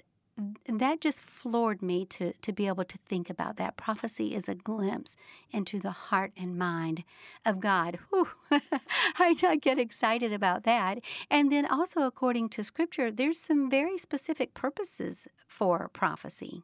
[0.67, 3.77] that just floored me to, to be able to think about that.
[3.77, 5.15] Prophecy is a glimpse
[5.51, 7.03] into the heart and mind
[7.45, 7.99] of God.
[8.09, 8.29] Whew.
[8.51, 10.99] I, I get excited about that.
[11.29, 16.63] And then also, according to Scripture, there's some very specific purposes for prophecy.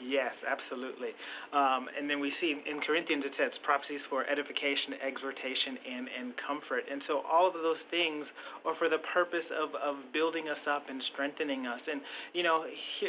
[0.00, 1.12] Yes, absolutely.
[1.52, 6.26] Um, and then we see in Corinthians it says prophecies for edification, exhortation, and, and
[6.40, 6.88] comfort.
[6.90, 8.24] And so all of those things
[8.64, 11.80] are for the purpose of, of building us up and strengthening us.
[11.84, 12.00] And,
[12.32, 12.64] you know,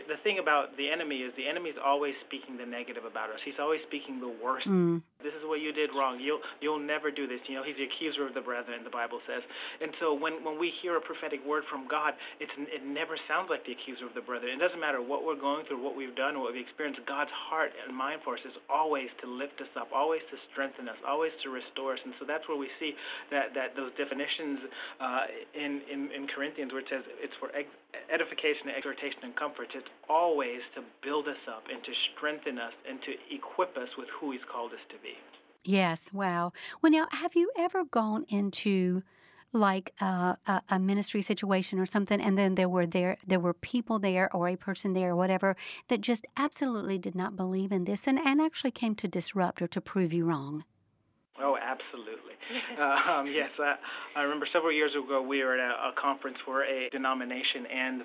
[0.08, 3.40] the thing about the enemy is the enemy is always speaking the negative about us.
[3.44, 5.02] He's always speaking the worst mm.
[5.24, 6.20] This is what you did wrong.
[6.20, 7.40] You'll you'll never do this.
[7.48, 9.42] You know, he's the accuser of the brethren, the Bible says.
[9.80, 13.50] And so when when we hear a prophetic word from God, it's it never sounds
[13.50, 14.54] like the accuser of the brethren.
[14.54, 17.00] It doesn't matter what we're going through, what we've done, what we've experienced.
[17.08, 20.90] God's heart and mind for us is always to lift us up, always to strengthen
[20.90, 22.02] us, always to restore us.
[22.04, 22.94] And so that's where we see
[23.30, 24.60] that that those definitions
[25.00, 27.50] uh, in, in in Corinthians where it says it's for
[28.12, 29.70] edification, and exhortation, and comfort.
[29.76, 34.08] It's always to build us up and to strengthen us and to equip us with
[34.20, 35.14] who He's called us to be.
[35.64, 36.54] Yes, wow.
[36.82, 39.04] Well, now, have you ever gone into
[39.54, 43.54] like a, a, a, ministry situation or something, and then there were there there were
[43.54, 45.56] people there or a person there or whatever
[45.90, 49.68] that just absolutely did not believe in this and, and actually came to disrupt or
[49.68, 50.64] to prove you wrong?
[51.40, 52.31] Oh, absolutely.
[52.82, 53.76] um, yes, I,
[54.16, 58.02] I remember several years ago we were at a, a conference for a denomination, and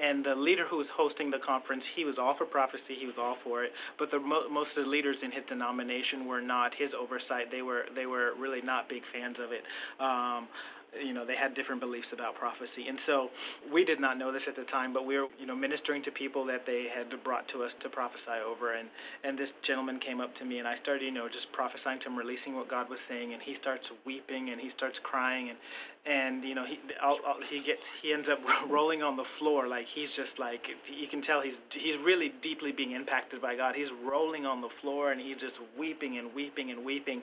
[0.00, 3.16] and the leader who was hosting the conference, he was all for prophecy, he was
[3.18, 3.72] all for it.
[3.98, 7.50] But the mo- most of the leaders in his denomination were not his oversight.
[7.50, 9.62] They were they were really not big fans of it.
[10.00, 10.48] Um,
[10.98, 12.88] you know they had different beliefs about prophecy.
[12.88, 13.30] And so
[13.72, 16.10] we did not know this at the time but we were you know ministering to
[16.10, 18.74] people that they had brought to us to prophesy over.
[18.74, 18.88] And
[19.24, 22.06] and this gentleman came up to me and I started you know just prophesying to
[22.10, 23.32] him releasing what God was saying.
[23.32, 25.50] And he starts weeping and he starts crying.
[25.50, 25.58] And
[26.06, 29.68] and you know he I'll, I'll, he gets he ends up rolling on the floor
[29.68, 33.74] like he's just like you can tell he's he's really deeply being impacted by God.
[33.76, 37.20] He's rolling on the floor and he's just weeping and weeping and weeping,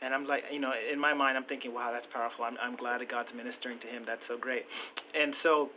[0.00, 2.44] and I'm like you know in my mind I'm thinking wow that's powerful.
[2.44, 4.04] I'm I'm glad that God's ministering to him.
[4.06, 4.64] That's so great,
[5.12, 5.68] and so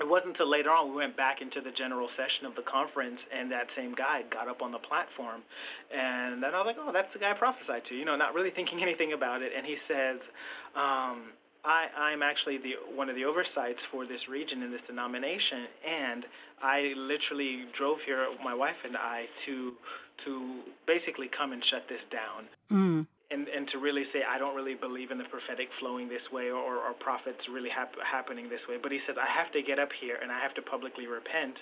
[0.00, 3.20] it wasn't until later on we went back into the general session of the conference
[3.28, 5.44] and that same guy got up on the platform
[5.92, 8.34] and then I was like, Oh, that's the guy I prophesied to, you know, not
[8.34, 10.18] really thinking anything about it and he says,
[10.74, 15.66] um, I, I'm actually the one of the oversights for this region in this denomination,
[15.86, 16.24] and
[16.62, 19.72] I literally drove here, my wife and I, to
[20.26, 22.48] to basically come and shut this down.
[22.70, 26.22] Mm and and to really say I don't really believe in the prophetic flowing this
[26.30, 28.76] way or or prophets really hap- happening this way.
[28.80, 31.56] But he says I have to get up here and I have to publicly repent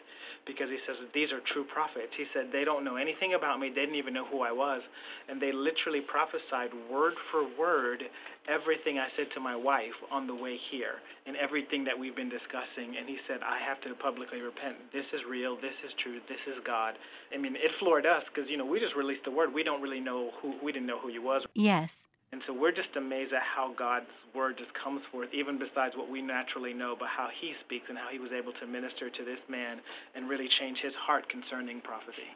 [0.47, 2.13] because he says these are true prophets.
[2.17, 3.71] He said they don't know anything about me.
[3.71, 4.83] They didn't even know who I was,
[5.29, 8.05] and they literally prophesied word for word
[8.49, 12.31] everything I said to my wife on the way here and everything that we've been
[12.31, 12.97] discussing.
[12.99, 14.77] And he said I have to publicly repent.
[14.93, 15.57] This is real.
[15.57, 16.19] This is true.
[16.29, 16.95] This is God.
[17.35, 19.53] I mean, it floored us because you know we just released the word.
[19.53, 21.43] We don't really know who we didn't know who he was.
[21.55, 22.09] Yes.
[22.33, 26.09] And so we're just amazed at how God's word just comes forth, even besides what
[26.09, 29.23] we naturally know, but how he speaks and how he was able to minister to
[29.25, 29.85] this man
[30.17, 32.33] and really change his heart concerning prophecy.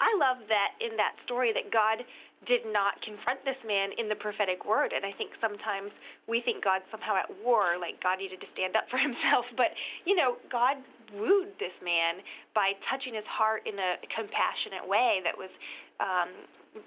[0.00, 2.04] I love that in that story that God
[2.44, 4.92] did not confront this man in the prophetic word.
[4.92, 5.90] And I think sometimes
[6.28, 9.48] we think God's somehow at war, like God needed to stand up for himself.
[9.56, 9.72] But,
[10.04, 10.78] you know, God
[11.14, 12.20] wooed this man
[12.54, 15.50] by touching his heart in a compassionate way that was
[15.98, 16.30] um,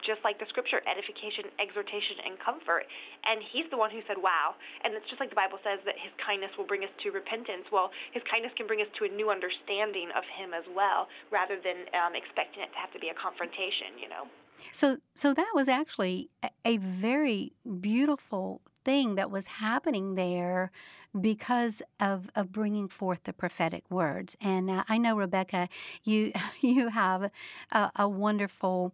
[0.06, 2.86] just like the scripture, edification, exhortation, and comfort.
[3.26, 4.56] And he's the one who said, wow.
[4.84, 7.68] And it's just like the Bible says that his kindness will bring us to repentance.
[7.72, 11.58] Well, his kindness can bring us to a new understanding of him as well, rather
[11.58, 14.30] than um, expecting it to have to be a confrontation, you know.
[14.72, 16.30] So, so that was actually
[16.66, 20.72] a very beautiful thing that was happening there
[21.20, 24.36] because of, of bringing forth the prophetic words.
[24.42, 25.70] And uh, I know, Rebecca,
[26.04, 27.32] you you have
[27.72, 28.94] a, a wonderful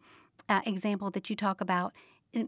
[0.49, 1.93] uh, example that you talk about,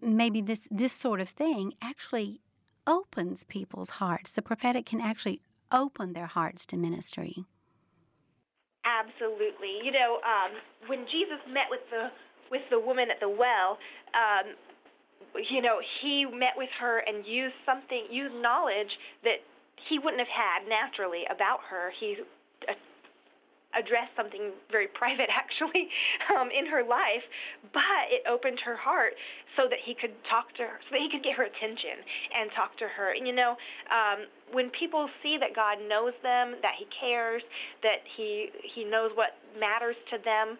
[0.01, 2.41] maybe this this sort of thing actually
[2.85, 4.31] opens people's hearts.
[4.33, 7.45] The prophetic can actually open their hearts to ministry.
[8.85, 9.83] Absolutely.
[9.83, 10.51] You know, um,
[10.87, 12.09] when Jesus met with the
[12.49, 13.77] with the woman at the well,
[14.15, 14.55] um,
[15.35, 18.91] you know, he met with her and used something, used knowledge
[19.23, 19.43] that
[19.89, 21.91] he wouldn't have had naturally about her.
[21.99, 22.15] He
[23.77, 25.87] address something very private actually
[26.33, 27.23] um, in her life,
[27.71, 29.13] but it opened her heart
[29.55, 32.01] so that he could talk to her, so that he could get her attention
[32.33, 33.13] and talk to her.
[33.13, 33.55] And you know,
[33.89, 37.41] um, when people see that God knows them, that He cares,
[37.83, 40.57] that He He knows what matters to them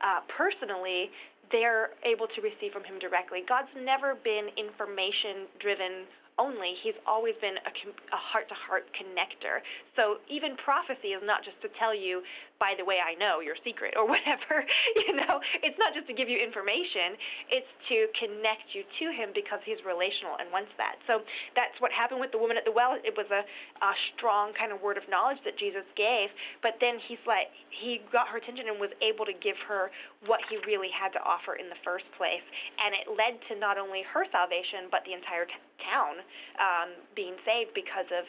[0.00, 1.10] uh, personally,
[1.50, 3.42] they're able to receive from Him directly.
[3.48, 6.06] God's never been information driven
[6.38, 6.78] only.
[6.82, 9.58] He's always been a heart to heart connector.
[9.96, 12.22] So even prophecy is not just to tell you,
[12.58, 14.66] by the way, I know your secret or whatever.
[14.94, 17.14] you know, it's not just to give you information,
[17.50, 20.98] it's to connect you to him because he's relational and wants that.
[21.06, 21.22] So
[21.54, 22.98] that's what happened with the woman at the well.
[22.98, 26.30] It was a, a strong kind of word of knowledge that Jesus gave,
[26.62, 29.90] but then he's like, he got her attention and was able to give her
[30.26, 32.44] what he really had to offer in the first place.
[32.82, 35.54] And it led to not only her salvation, but the entire t-
[35.86, 36.18] town
[36.58, 38.26] um, being saved because of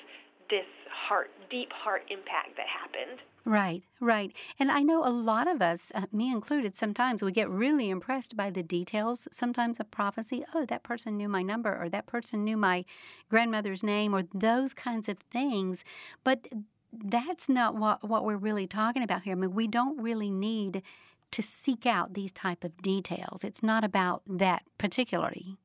[0.50, 3.20] this heart, deep heart impact that happened.
[3.46, 4.32] Right, right.
[4.60, 8.36] And I know a lot of us, uh, me included, sometimes we get really impressed
[8.36, 10.44] by the details, sometimes of prophecy.
[10.54, 12.86] Oh, that person knew my number, or that person knew my
[13.30, 15.84] grandmother's name, or those kinds of things.
[16.24, 16.48] But
[16.92, 19.34] that's not what, what we're really talking about here.
[19.34, 20.84] I mean, we don't really need
[21.32, 23.44] to seek out these type of details.
[23.44, 25.58] It's not about that particularly.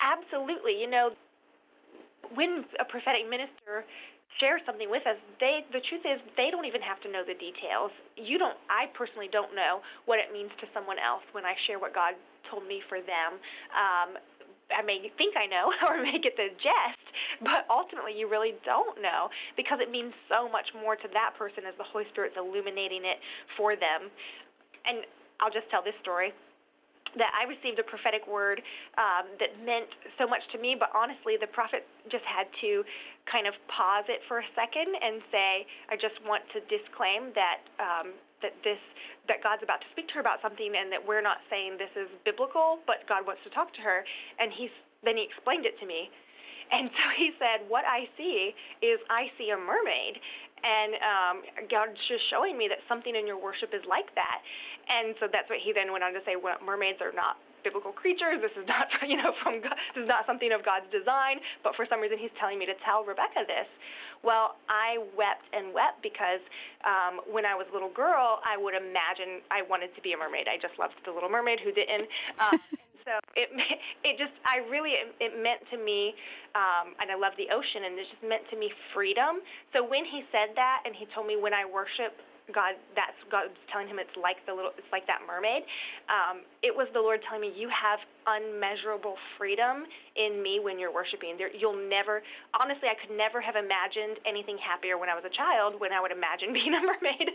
[0.00, 0.80] Absolutely.
[0.80, 1.10] You know,
[2.34, 3.84] when a prophetic minister
[4.40, 7.36] share something with us, they the truth is they don't even have to know the
[7.36, 7.92] details.
[8.16, 11.78] You don't I personally don't know what it means to someone else when I share
[11.78, 12.14] what God
[12.50, 13.38] told me for them.
[13.74, 14.18] Um,
[14.72, 17.04] I may think I know or may get the jest,
[17.44, 21.68] but ultimately you really don't know because it means so much more to that person
[21.68, 23.20] as the Holy Spirit's illuminating it
[23.56, 24.08] for them.
[24.88, 25.04] And
[25.40, 26.32] I'll just tell this story
[27.16, 28.62] that I received a prophetic word
[28.98, 32.84] um, that meant so much to me, but honestly, the prophet just had to
[33.30, 37.60] kind of pause it for a second and say, "I just want to disclaim that
[37.78, 38.80] um, that this
[39.26, 41.92] that God's about to speak to her about something, and that we're not saying this
[41.96, 44.04] is biblical, but God wants to talk to her."
[44.38, 46.10] And he's then he explained it to me.
[46.72, 50.20] And so he said, What I see is I see a mermaid.
[50.64, 51.36] And um,
[51.68, 54.40] God's just showing me that something in your worship is like that.
[54.88, 57.92] And so that's what he then went on to say well, mermaids are not biblical
[57.92, 58.40] creatures.
[58.40, 61.40] This is not, you know, from God, this is not something of God's design.
[61.64, 63.68] But for some reason, He's telling me to tell Rebecca this.
[64.24, 66.40] Well, I wept and wept because
[66.84, 70.18] um, when I was a little girl, I would imagine I wanted to be a
[70.20, 70.48] mermaid.
[70.48, 71.60] I just loved the Little Mermaid.
[71.60, 72.08] Who didn't?
[72.40, 72.56] Um,
[73.04, 73.48] so it
[74.08, 76.14] it just I really it, it meant to me,
[76.56, 79.40] um, and I love the ocean, and it just meant to me freedom.
[79.72, 82.16] So when he said that, and he told me when I worship
[82.52, 85.64] God, that's God's telling him it's like the little, it's like that mermaid.
[86.12, 87.96] Um, it was the Lord telling me you have
[88.28, 89.88] unmeasurable freedom
[90.20, 91.40] in me when you're worshiping.
[91.40, 92.20] There, you'll never,
[92.60, 95.80] honestly, I could never have imagined anything happier when I was a child.
[95.80, 97.32] When I would imagine being a mermaid,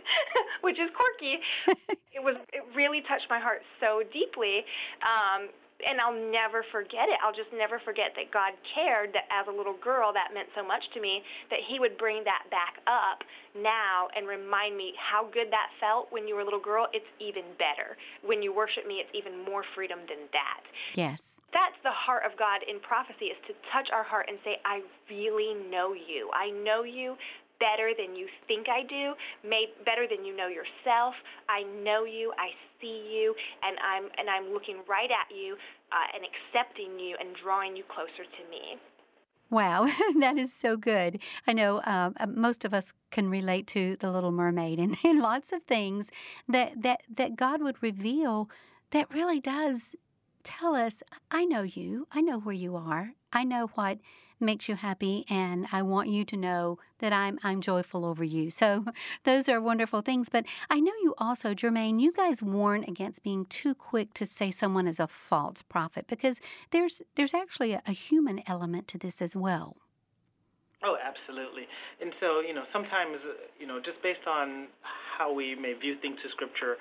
[0.62, 1.42] which is quirky.
[2.14, 4.66] it was, it really touched my heart so deeply.
[5.02, 5.50] Um,
[5.88, 7.16] and I'll never forget it.
[7.24, 10.66] I'll just never forget that God cared that as a little girl that meant so
[10.66, 13.24] much to me that he would bring that back up
[13.56, 16.88] now and remind me how good that felt when you were a little girl.
[16.92, 17.96] It's even better.
[18.26, 20.62] When you worship me, it's even more freedom than that.
[20.96, 21.40] Yes.
[21.54, 24.84] That's the heart of God in prophecy is to touch our heart and say, I
[25.10, 26.30] really know you.
[26.36, 27.16] I know you
[27.60, 29.14] better than you think I do,
[29.48, 31.14] may, better than you know yourself.
[31.48, 32.50] I know you, I
[32.82, 35.56] see you, and I'm and I'm looking right at you
[35.92, 38.80] uh, and accepting you and drawing you closer to me.
[39.50, 39.90] Wow,
[40.20, 41.20] that is so good.
[41.48, 45.52] I know uh, most of us can relate to the Little Mermaid and, and lots
[45.52, 46.12] of things
[46.48, 48.50] that, that, that God would reveal
[48.92, 49.96] that really does
[50.44, 54.00] tell us, I know you, I know where you are, I know what
[54.40, 58.50] makes you happy and I want you to know that I'm I'm joyful over you.
[58.50, 58.86] So
[59.24, 63.46] those are wonderful things, but I know you also Jermaine, you guys warn against being
[63.46, 66.40] too quick to say someone is a false prophet because
[66.72, 69.78] there's there's actually a, a human element to this as well.
[70.82, 71.68] Oh, absolutely.
[72.02, 74.68] And so, you know, sometimes, uh, you know, just based on
[75.20, 76.80] how we may view things to Scripture,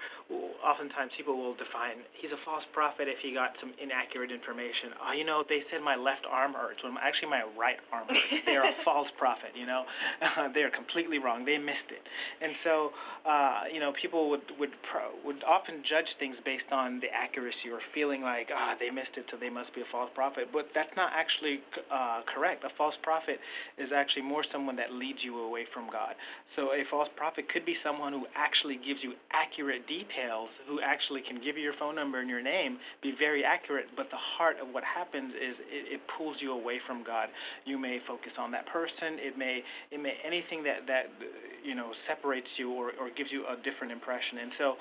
[0.63, 4.95] oftentimes people will define he's a false prophet if he got some inaccurate information.
[5.03, 8.31] Oh, you know, they said my left arm hurts when actually my right arm hurts.
[8.47, 9.83] They're a false prophet, you know.
[10.55, 11.43] they're completely wrong.
[11.43, 12.03] They missed it.
[12.39, 12.95] And so,
[13.27, 17.75] uh, you know, people would would pro, would often judge things based on the accuracy
[17.75, 20.55] or feeling like, ah, oh, they missed it, so they must be a false prophet.
[20.55, 21.59] But that's not actually
[21.91, 22.63] uh, correct.
[22.63, 23.43] A false prophet
[23.83, 26.15] is actually more someone that leads you away from God.
[26.55, 31.23] So a false prophet could be someone who actually gives you accurate details, who actually
[31.23, 34.57] can give you your phone number and your name, be very accurate, but the heart
[34.61, 37.29] of what happens is it, it pulls you away from God.
[37.65, 39.23] You may focus on that person.
[39.23, 41.13] It may it may anything that that
[41.63, 44.43] you know separates you or, or gives you a different impression.
[44.43, 44.75] And so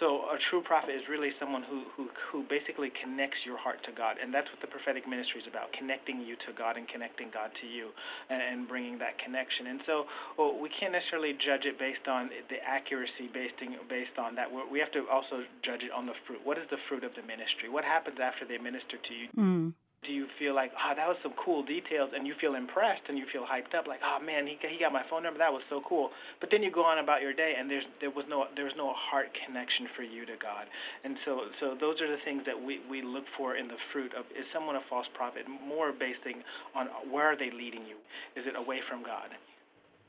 [0.00, 3.92] so a true prophet is really someone who, who who basically connects your heart to
[3.92, 7.28] God, and that's what the prophetic ministry is about: connecting you to God and connecting
[7.34, 7.90] God to you,
[8.30, 9.68] and, and bringing that connection.
[9.68, 10.04] And so
[10.38, 12.87] well, we can't necessarily judge it based on the accuracy
[13.32, 14.48] based based on that.
[14.50, 16.40] We have to also judge it on the fruit.
[16.44, 17.68] What is the fruit of the ministry?
[17.68, 19.28] What happens after they minister to you?
[19.36, 19.74] Mm
[20.06, 23.18] do you feel like, oh, that was some cool details, and you feel impressed and
[23.18, 25.62] you feel hyped up, like, oh man, he he got my phone number, that was
[25.68, 26.10] so cool.
[26.40, 28.78] But then you go on about your day, and there's there was no there was
[28.78, 30.70] no heart connection for you to God,
[31.02, 34.14] and so so those are the things that we we look for in the fruit
[34.14, 36.22] of is someone a false prophet, more based
[36.74, 37.98] on where are they leading you?
[38.38, 39.34] Is it away from God?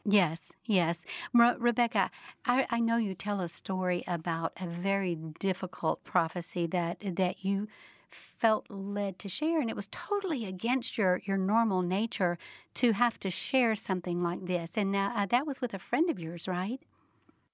[0.06, 1.06] Yes, yes.
[1.34, 2.10] Re- Rebecca,
[2.45, 7.68] I, I know you tell a story about a very difficult prophecy that that you
[8.10, 12.38] felt led to share, and it was totally against your your normal nature
[12.76, 14.78] to have to share something like this.
[14.78, 16.80] And uh, uh that was with a friend of yours, right?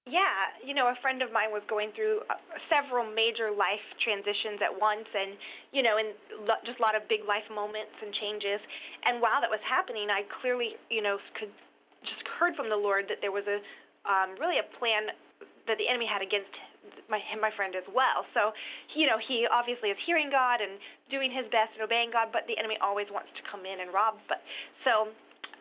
[0.05, 2.37] Yeah, you know, a friend of mine was going through uh,
[2.69, 5.33] several major life transitions at once, and
[5.73, 6.13] you know, and
[6.45, 8.61] lo- just a lot of big life moments and changes.
[9.03, 11.49] And while that was happening, I clearly, you know, could
[12.05, 13.59] just heard from the Lord that there was a
[14.05, 15.09] um, really a plan
[15.65, 16.53] that the enemy had against
[17.09, 18.25] my him, my friend as well.
[18.33, 18.53] So,
[18.93, 20.77] you know, he obviously is hearing God and
[21.09, 23.89] doing his best and obeying God, but the enemy always wants to come in and
[23.89, 24.21] rob.
[24.29, 24.45] But
[24.85, 25.09] so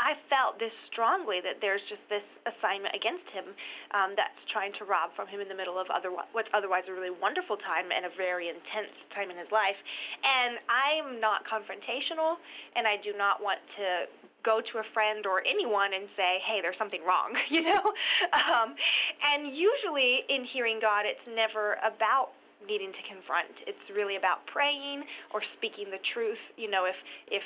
[0.00, 3.54] I felt this strongly that there's just this assignment against him
[3.94, 6.94] um, that's trying to rob from him in the middle of other, what's otherwise a
[6.94, 9.78] really wonderful time and a very intense time in his life.
[10.26, 12.36] And I'm not confrontational,
[12.74, 14.10] and I do not want to
[14.44, 17.84] go to a friend or anyone and say, "Hey, there's something wrong," you know.
[18.32, 18.76] Um,
[19.24, 23.52] and usually, in hearing God, it's never about needing to confront.
[23.66, 26.40] It's really about praying or speaking the truth.
[26.56, 26.96] You know, if
[27.28, 27.44] if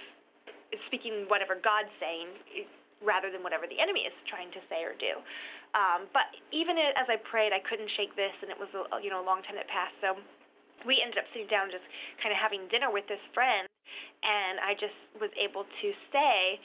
[0.86, 2.28] speaking whatever God's saying
[3.00, 5.22] rather than whatever the enemy is trying to say or do.
[5.76, 9.12] Um, but even as I prayed, I couldn't shake this, and it was a, you
[9.12, 9.94] know a long time that passed.
[10.00, 10.16] So
[10.86, 11.84] we ended up sitting down, just
[12.22, 13.68] kind of having dinner with this friend,
[14.24, 16.58] and I just was able to say,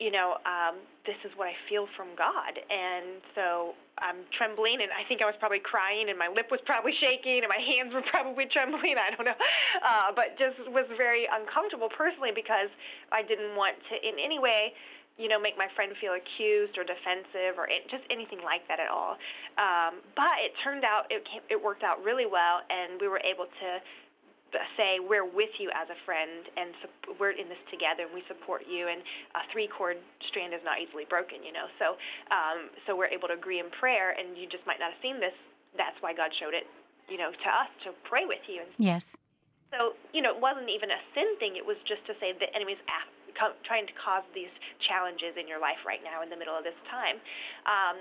[0.00, 2.56] you know, um, this is what I feel from God.
[2.56, 6.58] And so I'm trembling, and I think I was probably crying, and my lip was
[6.64, 8.96] probably shaking, and my hands were probably trembling.
[8.96, 9.36] I don't know.
[9.84, 12.72] Uh, but just was very uncomfortable personally because
[13.12, 14.72] I didn't want to, in any way,
[15.20, 18.80] you know, make my friend feel accused or defensive or it, just anything like that
[18.80, 19.20] at all.
[19.60, 21.20] Um, but it turned out it
[21.52, 23.68] it worked out really well, and we were able to
[24.74, 28.24] say we're with you as a friend and su- we're in this together and we
[28.26, 29.00] support you and
[29.38, 31.70] a three chord strand is not easily broken you know?
[31.78, 31.94] So
[32.34, 35.22] um, so we're able to agree in prayer and you just might not have seen
[35.22, 35.34] this.
[35.78, 36.66] That's why God showed it
[37.06, 38.66] you know to us to pray with you.
[38.66, 39.14] And yes.
[39.70, 41.54] so you know it wasn't even a sin thing.
[41.54, 42.80] It was just to say the enemy's
[43.64, 44.52] trying to cause these
[44.84, 47.16] challenges in your life right now in the middle of this time.
[47.64, 47.96] Um,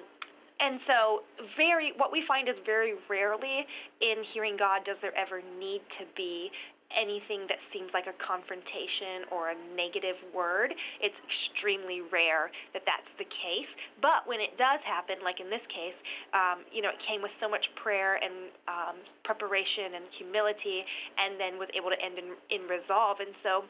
[0.60, 1.24] and so,
[1.56, 3.66] very what we find is very rarely
[4.02, 6.52] in hearing God does there ever need to be
[6.90, 10.74] anything that seems like a confrontation or a negative word.
[11.00, 13.70] It's extremely rare that that's the case.
[14.02, 15.94] But when it does happen, like in this case,
[16.34, 20.82] um, you know, it came with so much prayer and um, preparation and humility,
[21.22, 23.22] and then was able to end in, in resolve.
[23.22, 23.70] And so,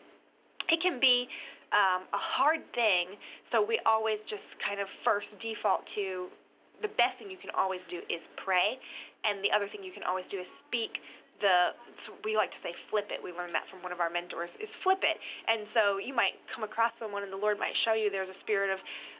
[0.69, 1.27] it can be
[1.73, 3.17] um, a hard thing.
[3.51, 6.29] So we always just kind of first default to
[6.81, 8.79] the best thing you can always do is pray,
[9.27, 10.99] and the other thing you can always do is speak
[11.41, 11.75] the
[12.23, 13.19] we like to say flip it.
[13.19, 15.17] We learned that from one of our mentors is flip it.
[15.47, 18.39] And so you might come across someone and the Lord might show you there's a
[18.43, 18.79] spirit of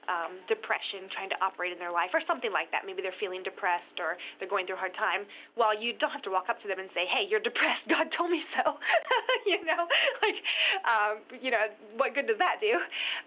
[0.10, 2.84] um, depression trying to operate in their life or something like that.
[2.84, 5.30] Maybe they're feeling depressed or they're going through a hard time.
[5.54, 7.86] Well, you don't have to walk up to them and say, "Hey, you're depressed.
[7.94, 8.76] God told me so."
[9.50, 9.86] you know,
[10.26, 10.40] like,
[10.90, 12.74] um, you know, what good does that do?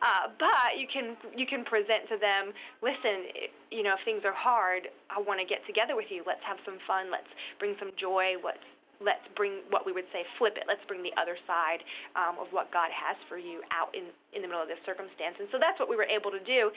[0.02, 2.50] Uh, but you can you can present to them,
[2.82, 3.30] listen,
[3.70, 6.26] you know, if things are hard, I want to get together with you.
[6.26, 7.08] Let's have some fun.
[7.14, 7.30] Let's
[7.62, 8.34] bring some joy.
[8.42, 8.66] Let's
[9.02, 10.64] let's bring what we would say flip it.
[10.70, 11.82] Let's bring the other side
[12.14, 15.36] um, of what god has for you out in, in the middle of this circumstance.
[15.42, 16.70] And so that's what we were able to do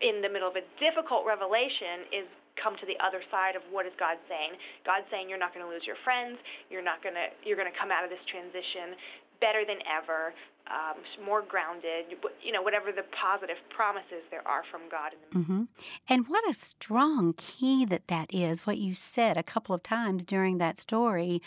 [0.00, 2.26] in the middle of a difficult revelation is
[2.58, 4.58] come to the other side of what is god saying.
[4.82, 6.38] God's saying you're not going to lose your friends.
[6.70, 8.98] You're not going to you're going to come out of this transition
[9.38, 10.34] better than ever,
[10.70, 12.06] um, more grounded,
[12.42, 15.12] you know, whatever the positive promises there are from God.
[15.34, 15.62] Mm-hmm.
[16.08, 20.24] And what a strong key that that is, what you said a couple of times
[20.24, 21.42] during that story.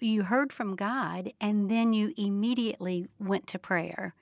[0.00, 4.14] You heard from God, and then you immediately went to prayer.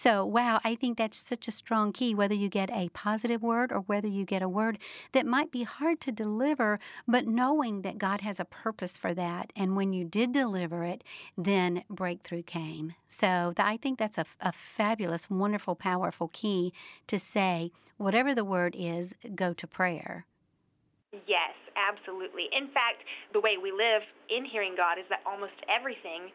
[0.00, 3.70] So, wow, I think that's such a strong key, whether you get a positive word
[3.70, 4.78] or whether you get a word
[5.12, 9.52] that might be hard to deliver, but knowing that God has a purpose for that.
[9.54, 11.04] And when you did deliver it,
[11.36, 12.94] then breakthrough came.
[13.08, 16.72] So, I think that's a, a fabulous, wonderful, powerful key
[17.06, 20.24] to say, whatever the word is, go to prayer.
[21.26, 22.48] Yes, absolutely.
[22.56, 26.30] In fact, the way we live in hearing God is that almost everything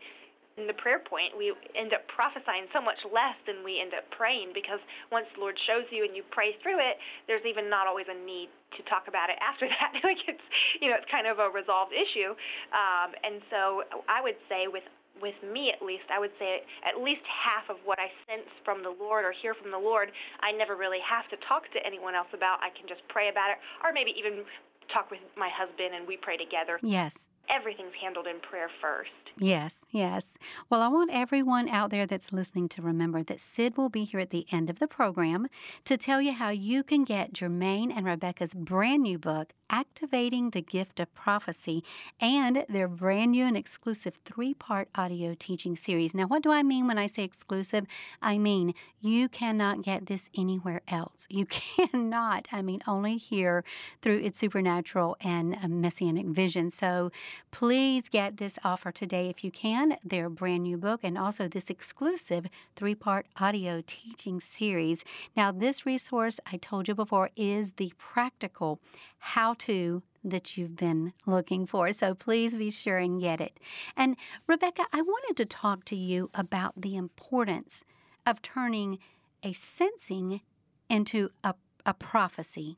[0.58, 4.08] in the prayer point, we end up prophesying so much less than we end up
[4.16, 4.80] praying because
[5.12, 6.95] once the Lord shows you and you pray through it,
[7.28, 8.47] there's even not always a need
[8.80, 9.91] to talk about it after that.
[10.08, 10.47] like it's,
[10.80, 12.32] you know, it's kind of a resolved issue.
[12.72, 14.88] Um, and so I would say with
[15.24, 18.84] with me at least, I would say at least half of what I sense from
[18.84, 20.12] the Lord or hear from the Lord,
[20.43, 22.60] I never really have to talk to anyone else about.
[22.60, 24.43] I can just pray about it, or maybe even
[24.91, 26.84] talk with my husband and we pray together.
[26.84, 27.32] Yes.
[27.47, 29.24] Everything's handled in prayer first.
[29.38, 30.38] Yes, yes.
[30.69, 34.21] Well, I want everyone out there that's listening to remember that Sid will be here
[34.21, 35.47] at the end of the program
[35.83, 40.61] to tell you how you can get Jermaine and Rebecca's brand new book, Activating the
[40.61, 41.83] Gift of Prophecy,
[42.21, 46.13] and their brand new and exclusive three part audio teaching series.
[46.15, 47.86] Now, what do I mean when I say exclusive?
[48.21, 51.27] I mean you cannot get this anywhere else.
[51.29, 52.47] You cannot.
[52.51, 53.63] I mean, only here
[54.01, 56.71] through It's Supernatural and messianic vision.
[56.71, 57.11] So
[57.51, 59.97] please get this offer today if you can.
[60.03, 65.03] Their brand new book and also this exclusive three part audio teaching series.
[65.36, 68.80] Now, this resource I told you before is the practical
[69.19, 71.93] how to that you've been looking for.
[71.93, 73.59] So please be sure and get it.
[73.95, 74.17] And
[74.47, 77.84] Rebecca, I wanted to talk to you about the importance
[78.26, 78.97] of turning
[79.43, 80.41] a sensing
[80.89, 81.53] into a,
[81.86, 82.78] a prophecy.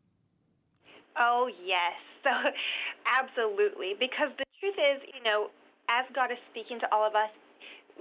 [1.17, 1.93] Oh, yes.
[2.23, 2.33] So,
[3.07, 3.93] absolutely.
[3.97, 5.47] Because the truth is, you know,
[5.89, 7.31] as God is speaking to all of us,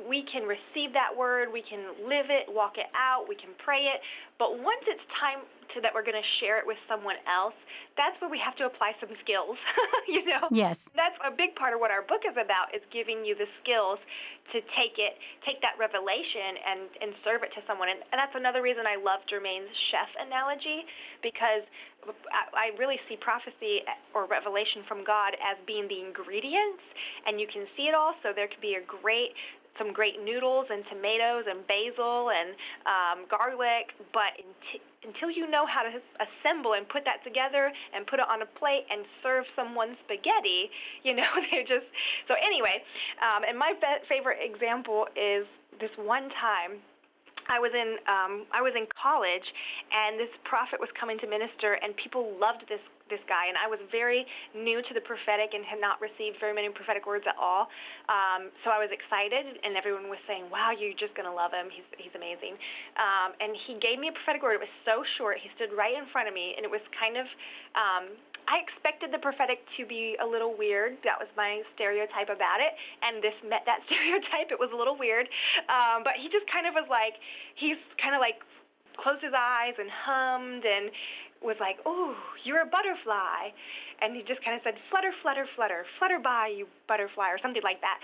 [0.05, 3.89] we can receive that word, we can live it, walk it out, we can pray
[3.89, 4.05] it.
[4.37, 7.57] But once it's time to that we're going to share it with someone else,
[7.97, 9.57] that's where we have to apply some skills.
[10.12, 10.53] you know?
[10.53, 10.84] Yes.
[10.93, 13.97] That's a big part of what our book is about is giving you the skills
[14.53, 15.16] to take it,
[15.49, 17.89] take that revelation and and serve it to someone.
[17.89, 20.84] And, and that's another reason I love Jermaine's chef analogy
[21.24, 21.64] because
[22.54, 23.82] I, really see prophecy
[24.14, 26.82] or revelation from God as being the ingredients,
[27.26, 28.14] and you can see it all.
[28.22, 29.34] So there could be a great
[29.78, 32.57] some great noodles and tomatoes and basil and
[32.88, 34.32] um, garlic, but
[35.04, 38.48] until you know how to assemble and put that together and put it on a
[38.59, 40.72] plate and serve someone spaghetti,
[41.04, 41.86] you know, they're just
[42.26, 42.34] so.
[42.40, 42.82] Anyway,
[43.20, 43.72] um, and my
[44.09, 45.46] favorite example is
[45.80, 46.80] this one time
[47.49, 49.44] I was in um, I was in college,
[49.92, 53.70] and this prophet was coming to minister, and people loved this this guy, and I
[53.70, 57.38] was very new to the prophetic and had not received very many prophetic words at
[57.38, 57.70] all.
[58.11, 61.70] Um, so I was excited, and everyone was saying, "Wow, you're just gonna love him.
[61.70, 62.59] He's he's amazing."
[62.99, 64.59] Um, and he gave me a prophetic word.
[64.59, 65.38] It was so short.
[65.38, 67.26] He stood right in front of me, and it was kind of
[67.78, 68.05] um,
[68.47, 70.99] I expected the prophetic to be a little weird.
[71.03, 72.72] That was my stereotype about it,
[73.03, 74.55] and this met that stereotype.
[74.55, 75.26] It was a little weird,
[75.68, 77.18] um, but he just kind of was like,
[77.59, 78.38] he's kind of like
[78.97, 80.90] closed his eyes and hummed and
[81.42, 83.53] was like, "Oh, you're a butterfly,"
[84.01, 87.62] and he just kind of said, "Flutter, flutter, flutter, flutter by, you butterfly," or something
[87.62, 87.99] like that.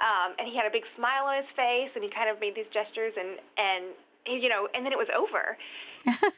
[0.00, 2.54] Um, and he had a big smile on his face, and he kind of made
[2.54, 3.84] these gestures, and and
[4.26, 5.56] you know, and then it was over.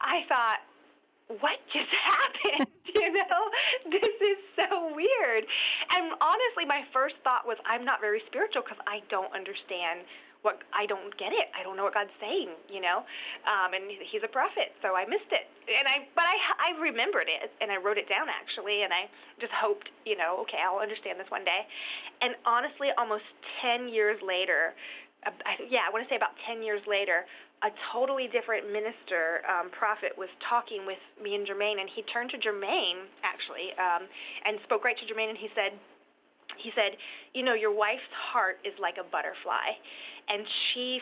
[0.00, 0.60] I thought,
[1.28, 2.68] what just happened?
[2.94, 3.40] you know,
[3.90, 5.42] this is so weird.
[5.90, 10.06] And honestly, my first thought was, I'm not very spiritual because I don't understand
[10.44, 11.48] what I don't get it.
[11.56, 13.00] I don't know what God's saying, you know.
[13.48, 15.48] Um, and he's a prophet, so I missed it.
[15.64, 19.08] And I, but I, I remembered it, and I wrote it down actually, and I
[19.40, 21.64] just hoped, you know, okay, I'll understand this one day.
[22.20, 23.24] And honestly, almost
[23.64, 24.76] ten years later,
[25.24, 27.24] I, yeah, I want to say about ten years later,
[27.62, 32.30] a totally different minister, um, prophet, was talking with me and Jermaine, and he turned
[32.34, 34.08] to Jermaine actually um,
[34.44, 35.78] and spoke right to Jermaine, and he said,
[36.60, 36.96] he said,
[37.32, 39.74] you know, your wife's heart is like a butterfly,
[40.28, 41.00] and she.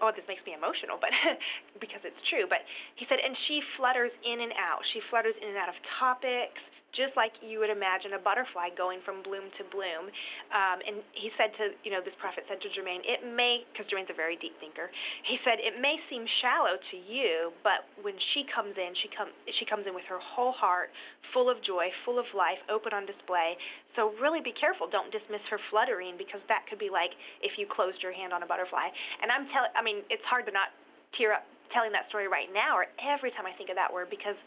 [0.00, 1.12] Oh, this makes me emotional, but
[1.84, 2.48] because it's true.
[2.48, 2.64] But
[2.96, 4.80] he said, and she flutters in and out.
[4.94, 6.58] She flutters in and out of topics
[6.96, 10.08] just like you would imagine a butterfly going from bloom to bloom.
[10.50, 13.86] Um, and he said to, you know, this prophet said to Jermaine, it may, because
[13.92, 14.88] Jermaine's a very deep thinker,
[15.28, 19.30] he said, it may seem shallow to you, but when she comes in, she, come,
[19.60, 20.90] she comes in with her whole heart,
[21.36, 23.54] full of joy, full of life, open on display.
[23.94, 24.88] So really be careful.
[24.88, 27.12] Don't dismiss her fluttering because that could be like
[27.44, 28.88] if you closed your hand on a butterfly.
[29.20, 30.72] And I'm telling, I mean, it's hard to not
[31.16, 31.44] tear up
[31.74, 34.38] telling that story right now or every time I think of that word because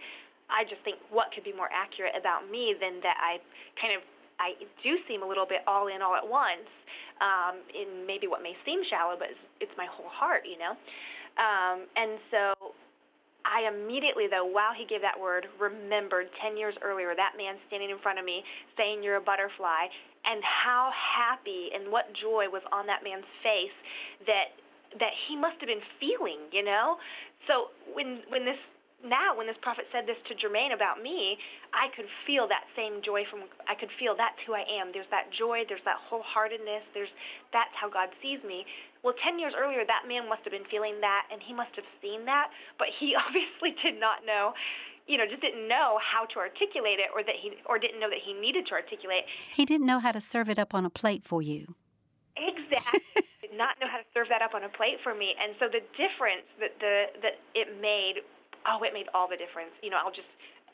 [0.49, 3.37] I just think what could be more accurate about me than that I
[3.79, 4.01] kind of
[4.39, 6.67] I do seem a little bit all in all at once
[7.19, 10.73] um, in maybe what may seem shallow, but it's, it's my whole heart, you know.
[11.35, 12.73] Um, and so
[13.43, 17.91] I immediately, though, while he gave that word, remembered 10 years earlier that man standing
[17.91, 18.43] in front of me
[18.75, 19.91] saying, You're a butterfly,
[20.23, 23.75] and how happy and what joy was on that man's face
[24.27, 24.55] that
[24.97, 26.97] that he must have been feeling, you know?
[27.47, 28.59] So when when this
[29.03, 31.37] now when this prophet said this to Jermaine about me,
[31.71, 34.91] I could feel that same joy from I could feel that's who I am.
[34.91, 37.11] There's that joy, there's that wholeheartedness, there's
[37.53, 38.65] that's how God sees me.
[39.03, 41.87] Well, 10 years earlier that man must have been feeling that and he must have
[42.01, 44.53] seen that, but he obviously did not know
[45.09, 48.09] you know, just didn't know how to articulate it or that he or didn't know
[48.13, 49.25] that he needed to articulate.
[49.51, 51.73] He didn't know how to serve it up on a plate for you.
[52.37, 53.01] Exactly.
[53.41, 55.33] did not know how to serve that up on a plate for me.
[55.41, 58.21] And so the difference that the that it made
[58.67, 59.71] oh, it made all the difference.
[59.83, 60.29] You know, I'll just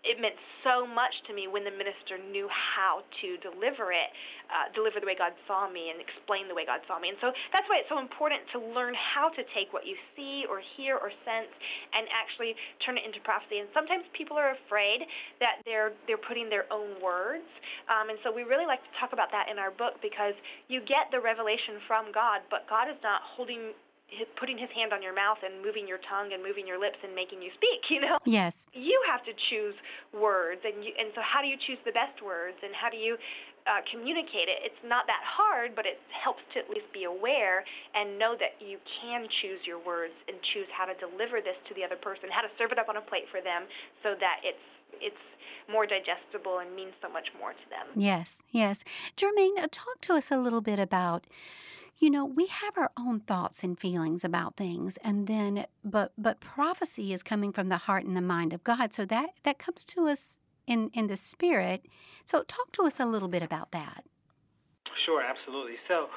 [0.06, 4.10] it meant so much to me when the minister knew how to deliver it,
[4.54, 7.10] uh, deliver the way God saw me, and explain the way God saw me.
[7.10, 10.46] And so that's why it's so important to learn how to take what you see
[10.46, 12.54] or hear or sense and actually
[12.86, 13.66] turn it into prophecy.
[13.66, 15.02] And sometimes people are afraid
[15.42, 17.50] that they're they're putting their own words,
[17.90, 20.38] um, and so we really like to talk about that in our book because
[20.70, 23.74] you get the revelation from God, but God is not holding
[24.40, 27.12] putting his hand on your mouth and moving your tongue and moving your lips and
[27.14, 28.18] making you speak you know?
[28.26, 28.68] Yes.
[28.74, 29.76] You have to choose
[30.14, 32.98] words and you and so how do you choose the best words and how do
[32.98, 33.18] you
[33.66, 34.62] uh, communicate it?
[34.62, 37.66] It's not that hard but it helps to at least be aware
[37.98, 41.74] and know that you can choose your words and choose how to deliver this to
[41.74, 43.66] the other person how to serve it up on a plate for them
[44.06, 44.66] so that it's
[45.02, 45.26] it's
[45.68, 47.90] more digestible and means so much more to them.
[47.98, 48.86] Yes yes.
[49.18, 51.26] Jermaine uh, talk to us a little bit about
[51.98, 56.40] you know we have our own thoughts and feelings about things and then but but
[56.40, 59.84] prophecy is coming from the heart and the mind of god so that that comes
[59.86, 61.86] to us in in the spirit.
[62.26, 64.04] So talk to us a little bit about that.
[65.06, 65.76] Sure absolutely.
[65.88, 66.08] So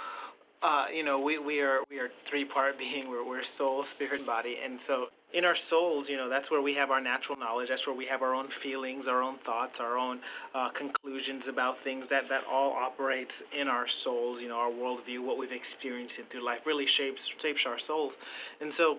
[0.63, 3.09] uh, you know, we, we are we are three part being.
[3.09, 6.63] We're, we're soul, spirit, and body, and so in our souls, you know, that's where
[6.63, 7.69] we have our natural knowledge.
[7.69, 10.21] That's where we have our own feelings, our own thoughts, our own
[10.55, 12.05] uh, conclusions about things.
[12.09, 14.39] That that all operates in our souls.
[14.41, 18.13] You know, our worldview, what we've experienced through life, really shapes shapes our souls.
[18.61, 18.97] And so,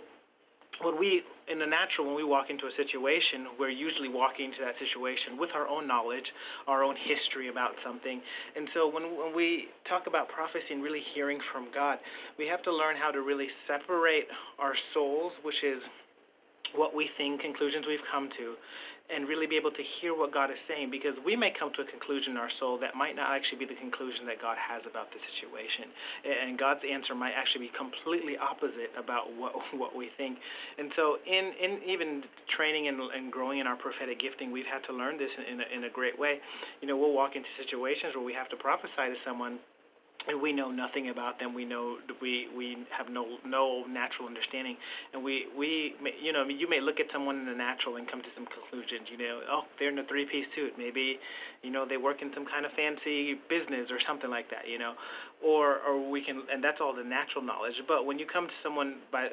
[0.82, 4.62] when we in the natural, when we walk into a situation, we're usually walking into
[4.62, 6.26] that situation with our own knowledge,
[6.68, 8.22] our own history about something.
[8.56, 11.98] And so when, when we talk about prophecy and really hearing from God,
[12.38, 15.82] we have to learn how to really separate our souls, which is
[16.76, 18.54] what we think, conclusions we've come to,
[19.10, 21.82] and really be able to hear what God is saying because we may come to
[21.82, 24.86] a conclusion in our soul that might not actually be the conclusion that God has
[24.86, 25.90] about the situation.
[26.24, 30.38] And God's answer might actually be completely opposite about what what we think.
[30.78, 34.86] And so in, in even training and, and growing in our prophetic gifting, we've had
[34.88, 36.38] to learn this in, in, a, in a great way.
[36.82, 39.60] You know, we'll walk into situations where we have to prophesy to someone
[40.28, 41.54] and we know nothing about them.
[41.54, 44.76] We know we we have no no natural understanding,
[45.14, 47.96] and we we you know I mean you may look at someone in the natural
[47.96, 49.08] and come to some conclusions.
[49.10, 50.74] You know, oh they're in a three piece suit.
[50.78, 51.20] Maybe,
[51.64, 54.68] you know they work in some kind of fancy business or something like that.
[54.68, 54.94] You know,
[55.44, 57.76] or or we can and that's all the natural knowledge.
[57.88, 59.30] But when you come to someone by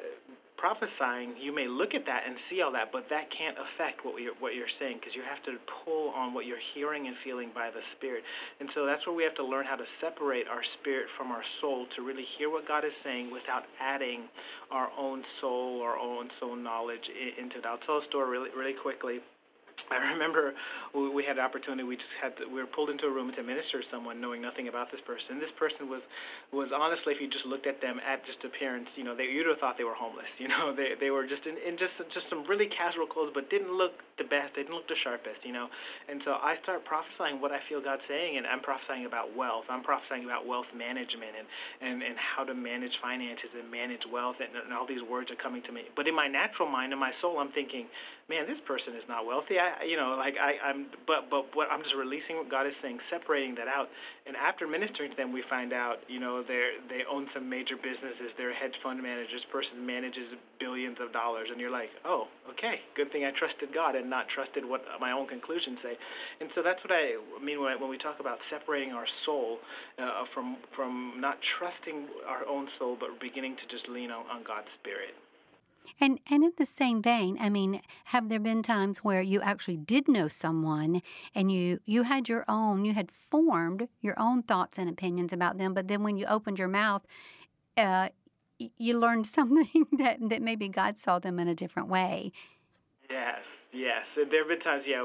[0.57, 4.21] prophesying, you may look at that and see all that, but that can't affect what
[4.21, 7.53] you're, what you're saying because you have to pull on what you're hearing and feeling
[7.53, 8.25] by the Spirit.
[8.59, 11.45] And so that's where we have to learn how to separate our spirit from our
[11.61, 14.27] soul to really hear what God is saying without adding
[14.71, 17.05] our own soul or own soul knowledge
[17.37, 17.65] into it.
[17.65, 19.21] I'll tell a story really, really quickly.
[19.87, 20.53] I remember
[20.93, 21.83] we had an opportunity.
[21.83, 24.41] We just had to, we were pulled into a room to minister to someone, knowing
[24.41, 25.37] nothing about this person.
[25.37, 26.01] And this person was
[26.51, 29.47] was honestly, if you just looked at them at just appearance, you know, they you'd
[29.47, 30.27] have thought they were homeless.
[30.37, 33.51] You know, they they were just in, in just just some really casual clothes, but
[33.51, 34.55] didn't look the best.
[34.55, 35.43] They didn't look the sharpest.
[35.43, 35.67] You know,
[36.07, 39.67] and so I start prophesying what I feel God saying, and I'm prophesying about wealth.
[39.67, 41.47] I'm prophesying about wealth management and
[41.83, 45.39] and and how to manage finances and manage wealth, and, and all these words are
[45.41, 45.91] coming to me.
[45.99, 47.91] But in my natural mind, in my soul, I'm thinking,
[48.27, 49.55] man, this person is not wealthy.
[49.55, 52.75] I you know, like I I'm but but what I'm just releasing what God is
[52.83, 53.87] saying, separating that out.
[54.27, 57.79] And after ministering to them, we find out, you know, they they own some major
[57.79, 58.35] businesses.
[58.35, 59.41] They're hedge fund managers.
[59.51, 63.95] Person manages billions of dollars, and you're like, oh, okay, good thing I trusted God
[63.95, 65.95] and not trusted what my own conclusions say.
[66.43, 69.59] And so that's what I mean when, we talk about separating our soul
[69.95, 74.43] uh, from from not trusting our own soul, but beginning to just lean on, on
[74.43, 75.15] God's Spirit.
[75.99, 79.77] And and in the same vein, I mean, have there been times where you actually
[79.77, 81.01] did know someone
[81.33, 85.57] and you you had your own, you had formed your own thoughts and opinions about
[85.57, 87.05] them, but then when you opened your mouth,
[87.77, 88.09] uh,
[88.57, 92.31] you learned something that that maybe God saw them in a different way.
[93.09, 93.39] Yes.
[93.75, 95.03] Yes, there have been times, yeah,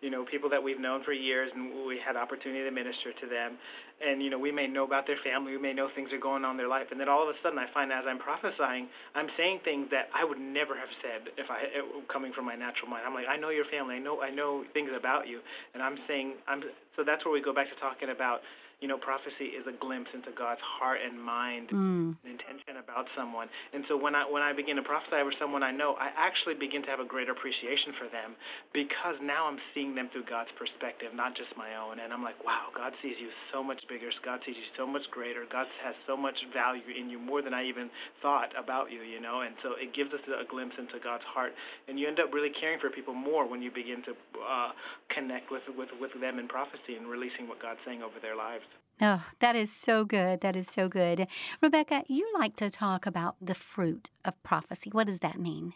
[0.00, 3.26] you know, people that we've known for years, and we had opportunity to minister to
[3.28, 3.60] them,
[4.00, 6.42] and you know, we may know about their family, we may know things are going
[6.42, 8.88] on in their life, and then all of a sudden, I find as I'm prophesying,
[9.14, 11.68] I'm saying things that I would never have said if I
[12.10, 13.04] coming from my natural mind.
[13.04, 15.44] I'm like, I know your family, I know, I know things about you,
[15.74, 16.64] and I'm saying, I'm
[16.96, 18.40] so that's where we go back to talking about
[18.80, 22.14] you know, prophecy is a glimpse into God's heart and mind mm.
[22.14, 23.50] and intention about someone.
[23.74, 26.54] And so when I when I begin to prophesy over someone I know, I actually
[26.54, 28.38] begin to have a greater appreciation for them
[28.70, 31.98] because now I'm seeing them through God's perspective, not just my own.
[31.98, 34.14] And I'm like, wow, God sees you so much bigger.
[34.22, 35.42] God sees you so much greater.
[35.50, 37.90] God has so much value in you more than I even
[38.22, 39.42] thought about you, you know.
[39.42, 41.50] And so it gives us a glimpse into God's heart,
[41.90, 44.70] and you end up really caring for people more when you begin to uh,
[45.10, 48.67] connect with with with them in prophecy and releasing what God's saying over their lives.
[49.00, 50.40] Oh, that is so good.
[50.40, 51.26] That is so good.
[51.60, 54.90] Rebecca, you like to talk about the fruit of prophecy.
[54.90, 55.74] What does that mean?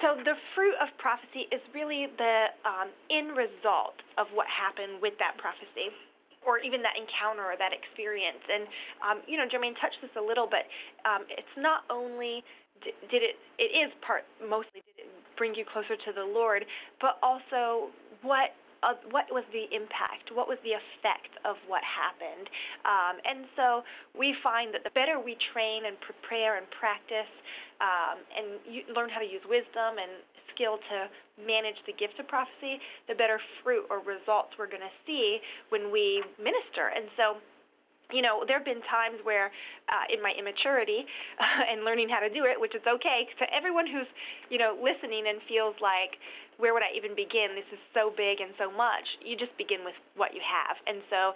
[0.00, 5.14] So the fruit of prophecy is really the um, end result of what happened with
[5.18, 5.90] that prophecy
[6.44, 8.44] or even that encounter or that experience.
[8.46, 8.68] And
[9.00, 10.68] um, you know, Jermaine touched this a little, but
[11.08, 12.44] um, it's not only
[12.84, 15.10] did it it is part mostly did it
[15.40, 16.64] bring you closer to the Lord,
[17.00, 17.90] but also
[18.22, 18.54] what
[18.84, 20.28] uh, what was the impact?
[20.36, 22.46] What was the effect of what happened?
[22.84, 23.80] Um, and so
[24.12, 27.32] we find that the better we train and prepare and practice
[27.80, 28.46] um, and
[28.92, 30.20] learn how to use wisdom and
[30.52, 31.08] skill to
[31.40, 32.78] manage the gift of prophecy,
[33.08, 35.40] the better fruit or results we're going to see
[35.72, 36.94] when we minister.
[36.94, 37.42] And so
[38.12, 39.48] you know, there have been times where,
[39.88, 41.06] uh, in my immaturity
[41.40, 44.08] uh, and learning how to do it, which is okay to everyone who's,
[44.50, 46.20] you know, listening and feels like,
[46.58, 47.54] where would I even begin?
[47.54, 49.04] This is so big and so much.
[49.24, 50.76] You just begin with what you have.
[50.86, 51.34] And so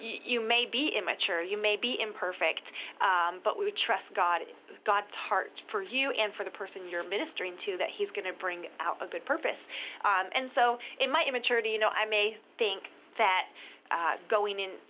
[0.00, 2.64] you, may be immature, you may be imperfect,
[3.04, 4.40] um, but we trust God,
[4.88, 8.36] God's heart for you and for the person you're ministering to that He's going to
[8.40, 9.60] bring out a good purpose.
[10.04, 12.88] Um, and so, in my immaturity, you know, I may think
[13.20, 13.44] that
[13.92, 14.80] uh, going in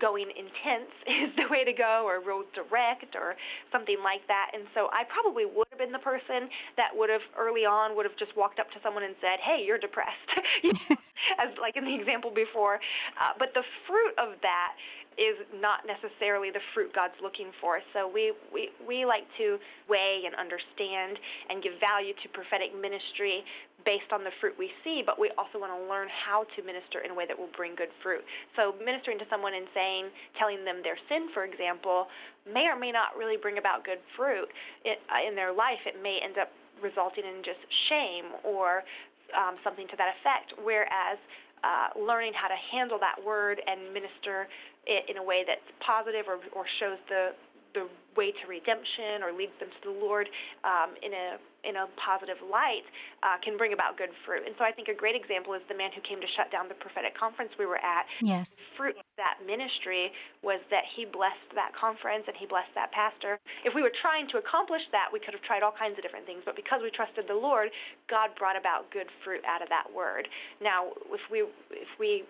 [0.00, 3.36] going intense is the way to go or real direct or
[3.70, 4.50] something like that.
[4.54, 8.06] And so i probably would have been the person that would have early on would
[8.06, 10.30] have just walked up to someone and said hey you're depressed.
[11.38, 12.80] As like in the example before.
[13.20, 14.74] Uh, but the fruit of that
[15.20, 17.80] is not necessarily the fruit God's looking for.
[17.92, 19.58] So we, we, we like to
[19.88, 23.44] weigh and understand and give value to prophetic ministry
[23.84, 27.02] based on the fruit we see, but we also want to learn how to minister
[27.02, 28.22] in a way that will bring good fruit.
[28.54, 30.06] So ministering to someone and saying,
[30.38, 32.06] telling them their sin, for example,
[32.46, 34.46] may or may not really bring about good fruit
[34.86, 35.82] uh, in their life.
[35.82, 38.86] It may end up resulting in just shame or
[39.34, 40.54] um, something to that effect.
[40.62, 41.18] Whereas
[41.62, 44.50] uh, learning how to handle that word and minister
[44.86, 47.30] in a way that's positive or, or shows the
[47.74, 50.28] the way to redemption or leads them to the Lord
[50.64, 52.82] um, in a in a positive light
[53.22, 54.42] uh, can bring about good fruit.
[54.42, 56.66] And so I think a great example is the man who came to shut down
[56.66, 58.02] the prophetic conference we were at.
[58.18, 58.50] Yes.
[58.50, 60.10] The fruit of that ministry
[60.42, 63.38] was that he blessed that conference and he blessed that pastor.
[63.62, 66.26] If we were trying to accomplish that, we could have tried all kinds of different
[66.26, 67.70] things, but because we trusted the Lord,
[68.10, 70.26] God brought about good fruit out of that word.
[70.58, 72.26] Now, if we if we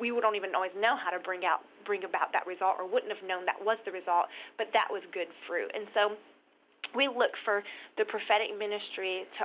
[0.00, 3.12] we don't even always know how to bring out bring about that result or wouldn't
[3.12, 4.26] have known that was the result,
[4.56, 5.68] but that was good fruit.
[5.76, 6.16] And so
[6.96, 7.62] we look for
[7.98, 9.44] the prophetic ministry to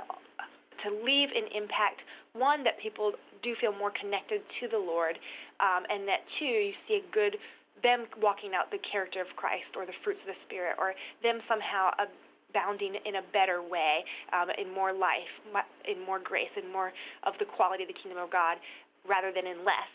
[0.86, 2.00] to leave an impact
[2.32, 5.18] one that people do feel more connected to the Lord,
[5.58, 7.36] um, and that two you see a good
[7.82, 10.92] them walking out the character of Christ or the fruits of the Spirit, or
[11.24, 14.04] them somehow abounding in a better way,
[14.36, 15.32] um, in more life,
[15.88, 16.92] in more grace, in more
[17.24, 18.58] of the quality of the kingdom of God,
[19.08, 19.88] rather than in less.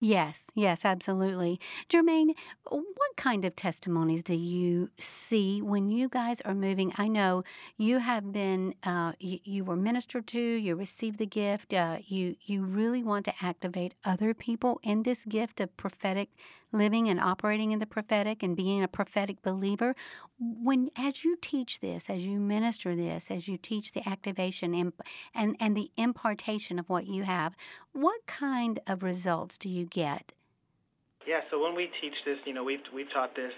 [0.00, 1.58] Yes, yes, absolutely.
[1.88, 2.34] Jermaine,
[2.64, 6.92] what kind of testimonies do you see when you guys are moving?
[6.96, 7.42] I know
[7.76, 12.36] you have been, uh, you, you, were ministered to, you received the gift, uh, you,
[12.42, 16.28] you really want to activate other people in this gift of prophetic
[16.72, 19.94] living and operating in the prophetic and being a prophetic believer.
[20.38, 24.92] When as you teach this, as you minister this, as you teach the activation and
[25.34, 27.54] and, and the impartation of what you have,
[27.92, 30.32] what kind of results do you get?
[31.26, 33.52] Yeah, so when we teach this, you know, we've we've taught this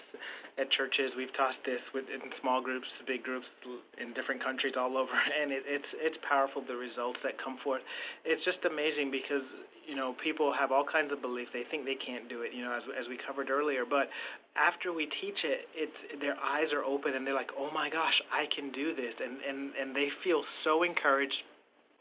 [0.61, 1.17] at churches.
[1.17, 3.49] We've taught this with, in small groups, big groups
[3.97, 7.81] in different countries all over, and it, it's it's powerful the results that come forth.
[8.29, 9.43] It's just amazing because
[9.89, 11.51] you know people have all kinds of beliefs.
[11.57, 13.89] They think they can't do it, you know, as as we covered earlier.
[13.89, 14.13] But
[14.55, 18.15] after we teach it, it's their eyes are open and they're like, oh my gosh,
[18.29, 21.41] I can do this, and and and they feel so encouraged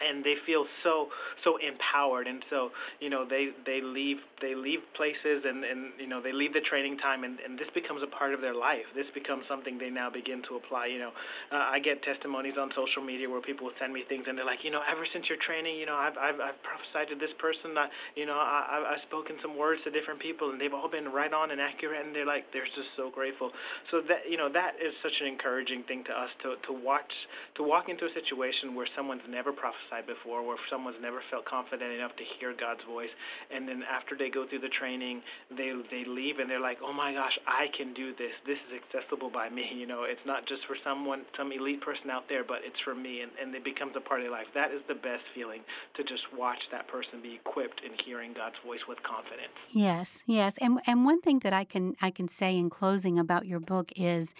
[0.02, 1.08] and they feel so
[1.43, 2.28] so empowered.
[2.28, 2.70] And so
[3.00, 6.64] you know they they leave they leave places and and you know they leave the
[6.66, 8.88] training time and and this becomes a part of their life.
[8.95, 11.12] This becomes something they now begin to apply you know.
[11.52, 14.45] Uh, i get testimonies on social media where people will send me things and they're
[14.45, 17.34] like you know ever since your training you know i've i've, I've prophesied to this
[17.39, 20.89] person that you know i i've spoken some words to different people and they've all
[20.89, 23.52] been right on and accurate and they're like they're just so grateful.
[23.89, 27.12] So that you know that is such an encouraging thing to us to to watch
[27.58, 31.92] to walk into a situation where someone's never prophesied before where someone's never felt confident
[31.92, 33.10] enough to hear God's voice.
[33.50, 36.94] And then after they go through the training they they leave and they're like oh
[36.94, 38.34] my gosh I can do this.
[38.46, 39.66] This is accessible by me.
[39.74, 42.94] You know it's not just for someone some elite person out there but it's for
[42.94, 43.22] me.
[43.22, 44.48] And, and it becomes a part of life.
[44.54, 45.62] That is the best feeling
[45.98, 49.58] to just watch that person be equipped in hearing God's voice with confidence.
[49.74, 50.58] Yes yes.
[50.60, 53.92] And and one thing that I can I can say in closing about your book
[53.96, 54.34] is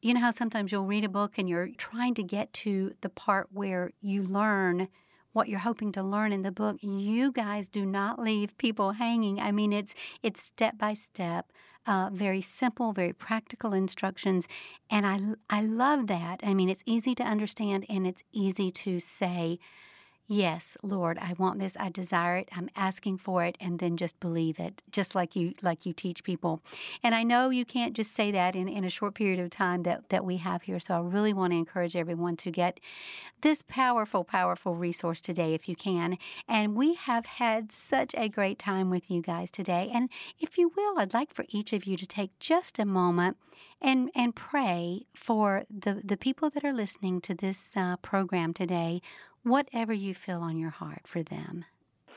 [0.00, 3.08] you know how sometimes you'll read a book and you're trying to get to the
[3.08, 4.88] part where you learn
[5.32, 6.78] what you're hoping to learn in the book.
[6.80, 9.40] You guys do not leave people hanging.
[9.40, 11.52] I mean, it's it's step by step
[11.88, 14.46] uh, very simple, very practical instructions.
[14.90, 15.18] And I,
[15.48, 16.40] I love that.
[16.42, 19.58] I mean, it's easy to understand and it's easy to say,
[20.30, 24.20] yes lord i want this i desire it i'm asking for it and then just
[24.20, 26.60] believe it just like you like you teach people.
[27.02, 29.84] And i know you can't just say that in, in a short period of time
[29.84, 32.78] that, that we have here so i really want to encourage everyone to get
[33.40, 36.18] this powerful powerful resource today if you can.
[36.46, 40.72] And we have had such a great time with you guys today and if you
[40.76, 43.36] will i'd like for each of you to take just a moment
[43.80, 49.00] and and pray for the the people that are listening to this uh, program today
[49.42, 51.64] whatever you feel on your heart for them.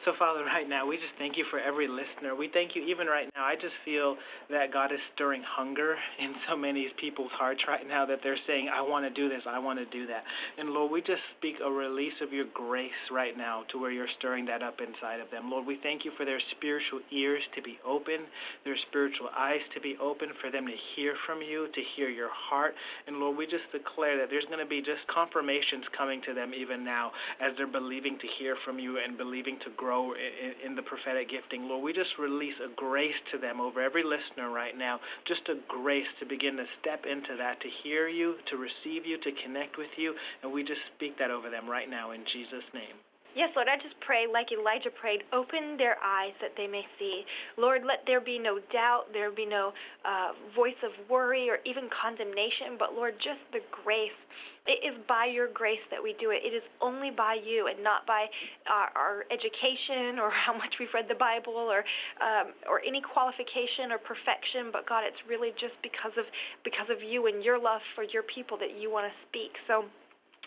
[0.06, 2.34] So, Father, right now, we just thank you for every listener.
[2.34, 3.46] We thank you even right now.
[3.46, 4.18] I just feel
[4.50, 8.66] that God is stirring hunger in so many people's hearts right now that they're saying,
[8.74, 10.24] I want to do this, I want to do that.
[10.58, 14.10] And Lord, we just speak a release of your grace right now to where you're
[14.18, 15.52] stirring that up inside of them.
[15.52, 18.26] Lord, we thank you for their spiritual ears to be open,
[18.66, 22.34] their spiritual eyes to be open, for them to hear from you, to hear your
[22.34, 22.74] heart.
[23.06, 26.58] And Lord, we just declare that there's going to be just confirmations coming to them
[26.58, 30.72] even now as they're believing to hear from you and believing to grow grow in,
[30.72, 31.68] in the prophetic gifting.
[31.68, 35.60] Lord, we just release a grace to them over every listener right now, just a
[35.68, 39.78] grace to begin to step into that, to hear you, to receive you, to connect
[39.78, 42.96] with you, and we just speak that over them right now in Jesus' name.
[43.32, 47.24] Yes, Lord, I just pray, like Elijah prayed, open their eyes that they may see.
[47.56, 49.72] Lord, let there be no doubt, there be no
[50.04, 54.20] uh, voice of worry or even condemnation, but Lord, just the grace.
[54.68, 56.46] It is by your grace that we do it.
[56.46, 58.28] It is only by you and not by
[58.70, 61.82] our, our education or how much we've read the Bible or
[62.22, 64.70] um, or any qualification or perfection.
[64.70, 66.30] But God, it's really just because of
[66.68, 69.56] because of you and your love for your people that you want to speak.
[69.72, 69.88] So.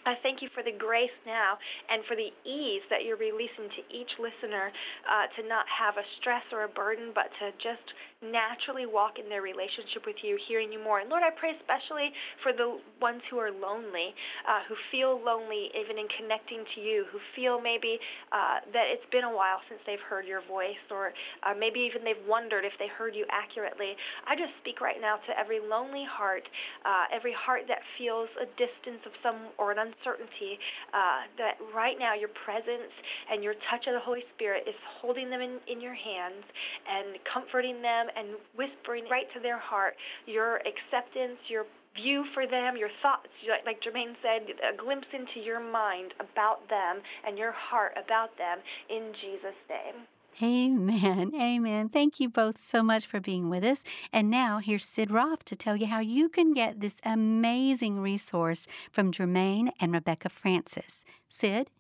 [0.05, 1.57] I thank you for the grace now
[1.89, 4.69] and for the ease that you're releasing to each listener
[5.09, 7.85] uh, to not have a stress or a burden, but to just
[8.21, 11.01] naturally walk in their relationship with you, hearing you more.
[11.01, 12.13] And Lord, I pray especially
[12.45, 14.13] for the ones who are lonely,
[14.49, 18.01] uh, who feel lonely even in connecting to you, who feel maybe
[18.33, 21.13] uh, that it's been a while since they've heard your voice, or
[21.45, 23.97] uh, maybe even they've wondered if they heard you accurately.
[24.25, 26.45] I just speak right now to every lonely heart,
[26.85, 30.59] uh, every heart that feels a distance of some or an uncertainty,
[30.93, 32.93] uh, that right now your presence
[33.31, 36.45] and your touch of the Holy Spirit is holding them in, in your hands
[36.89, 39.95] and comforting them and whispering right to their heart
[40.27, 41.65] your acceptance, your
[41.95, 43.31] view for them, your thoughts,
[43.67, 48.59] like Jermaine said, a glimpse into your mind about them and your heart about them
[48.91, 50.03] in Jesus' name.
[50.43, 51.33] Amen.
[51.35, 51.89] Amen.
[51.89, 53.85] Thank you both so much for being with us.
[54.13, 58.67] And now here's Sid Roth to tell you how you can get this amazing resource
[58.91, 61.05] from Jermaine and Rebecca Francis.
[61.29, 61.71] Sid?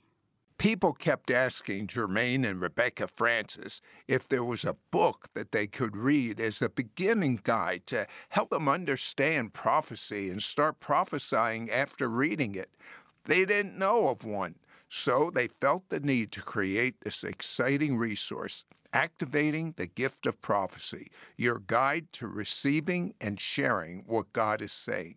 [0.57, 5.96] People kept asking Jermaine and Rebecca Francis if there was a book that they could
[5.96, 12.55] read as a beginning guide to help them understand prophecy and start prophesying after reading
[12.55, 12.70] it.
[13.24, 14.55] They didn't know of one,
[14.97, 18.64] so they felt the need to create this exciting resource.
[18.92, 25.16] Activating the gift of prophecy, your guide to receiving and sharing what God is saying.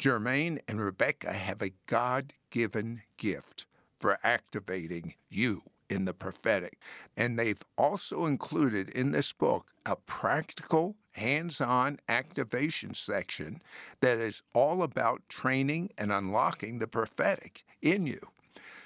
[0.00, 3.66] Jermaine and Rebecca have a God given gift
[4.00, 6.80] for activating you in the prophetic.
[7.14, 13.60] And they've also included in this book a practical, hands on activation section
[14.00, 18.31] that is all about training and unlocking the prophetic in you.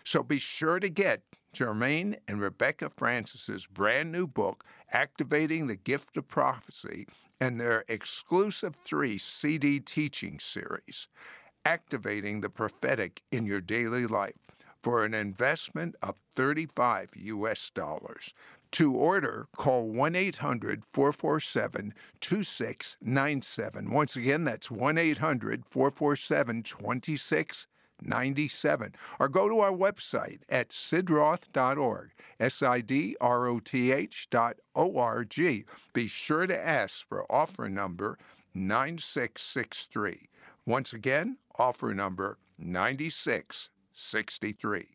[0.07, 6.17] So be sure to get Jermaine and Rebecca Francis's brand new book, Activating the Gift
[6.17, 7.09] of Prophecy,
[7.41, 11.09] and their exclusive three CD teaching series,
[11.65, 14.39] Activating the Prophetic in Your Daily Life
[14.81, 18.33] for an investment of 35 US dollars.
[18.71, 23.91] To order, call 1 800 447 2697.
[23.91, 27.67] Once again, that's 1 800 447 2697.
[29.19, 34.57] Or go to our website at sidroth.org, S I D R O T H dot
[34.75, 35.65] O R G.
[35.93, 38.19] Be sure to ask for offer number
[38.55, 40.29] 9663.
[40.67, 43.73] Once again, offer number 9663.
[43.97, 44.89] 63.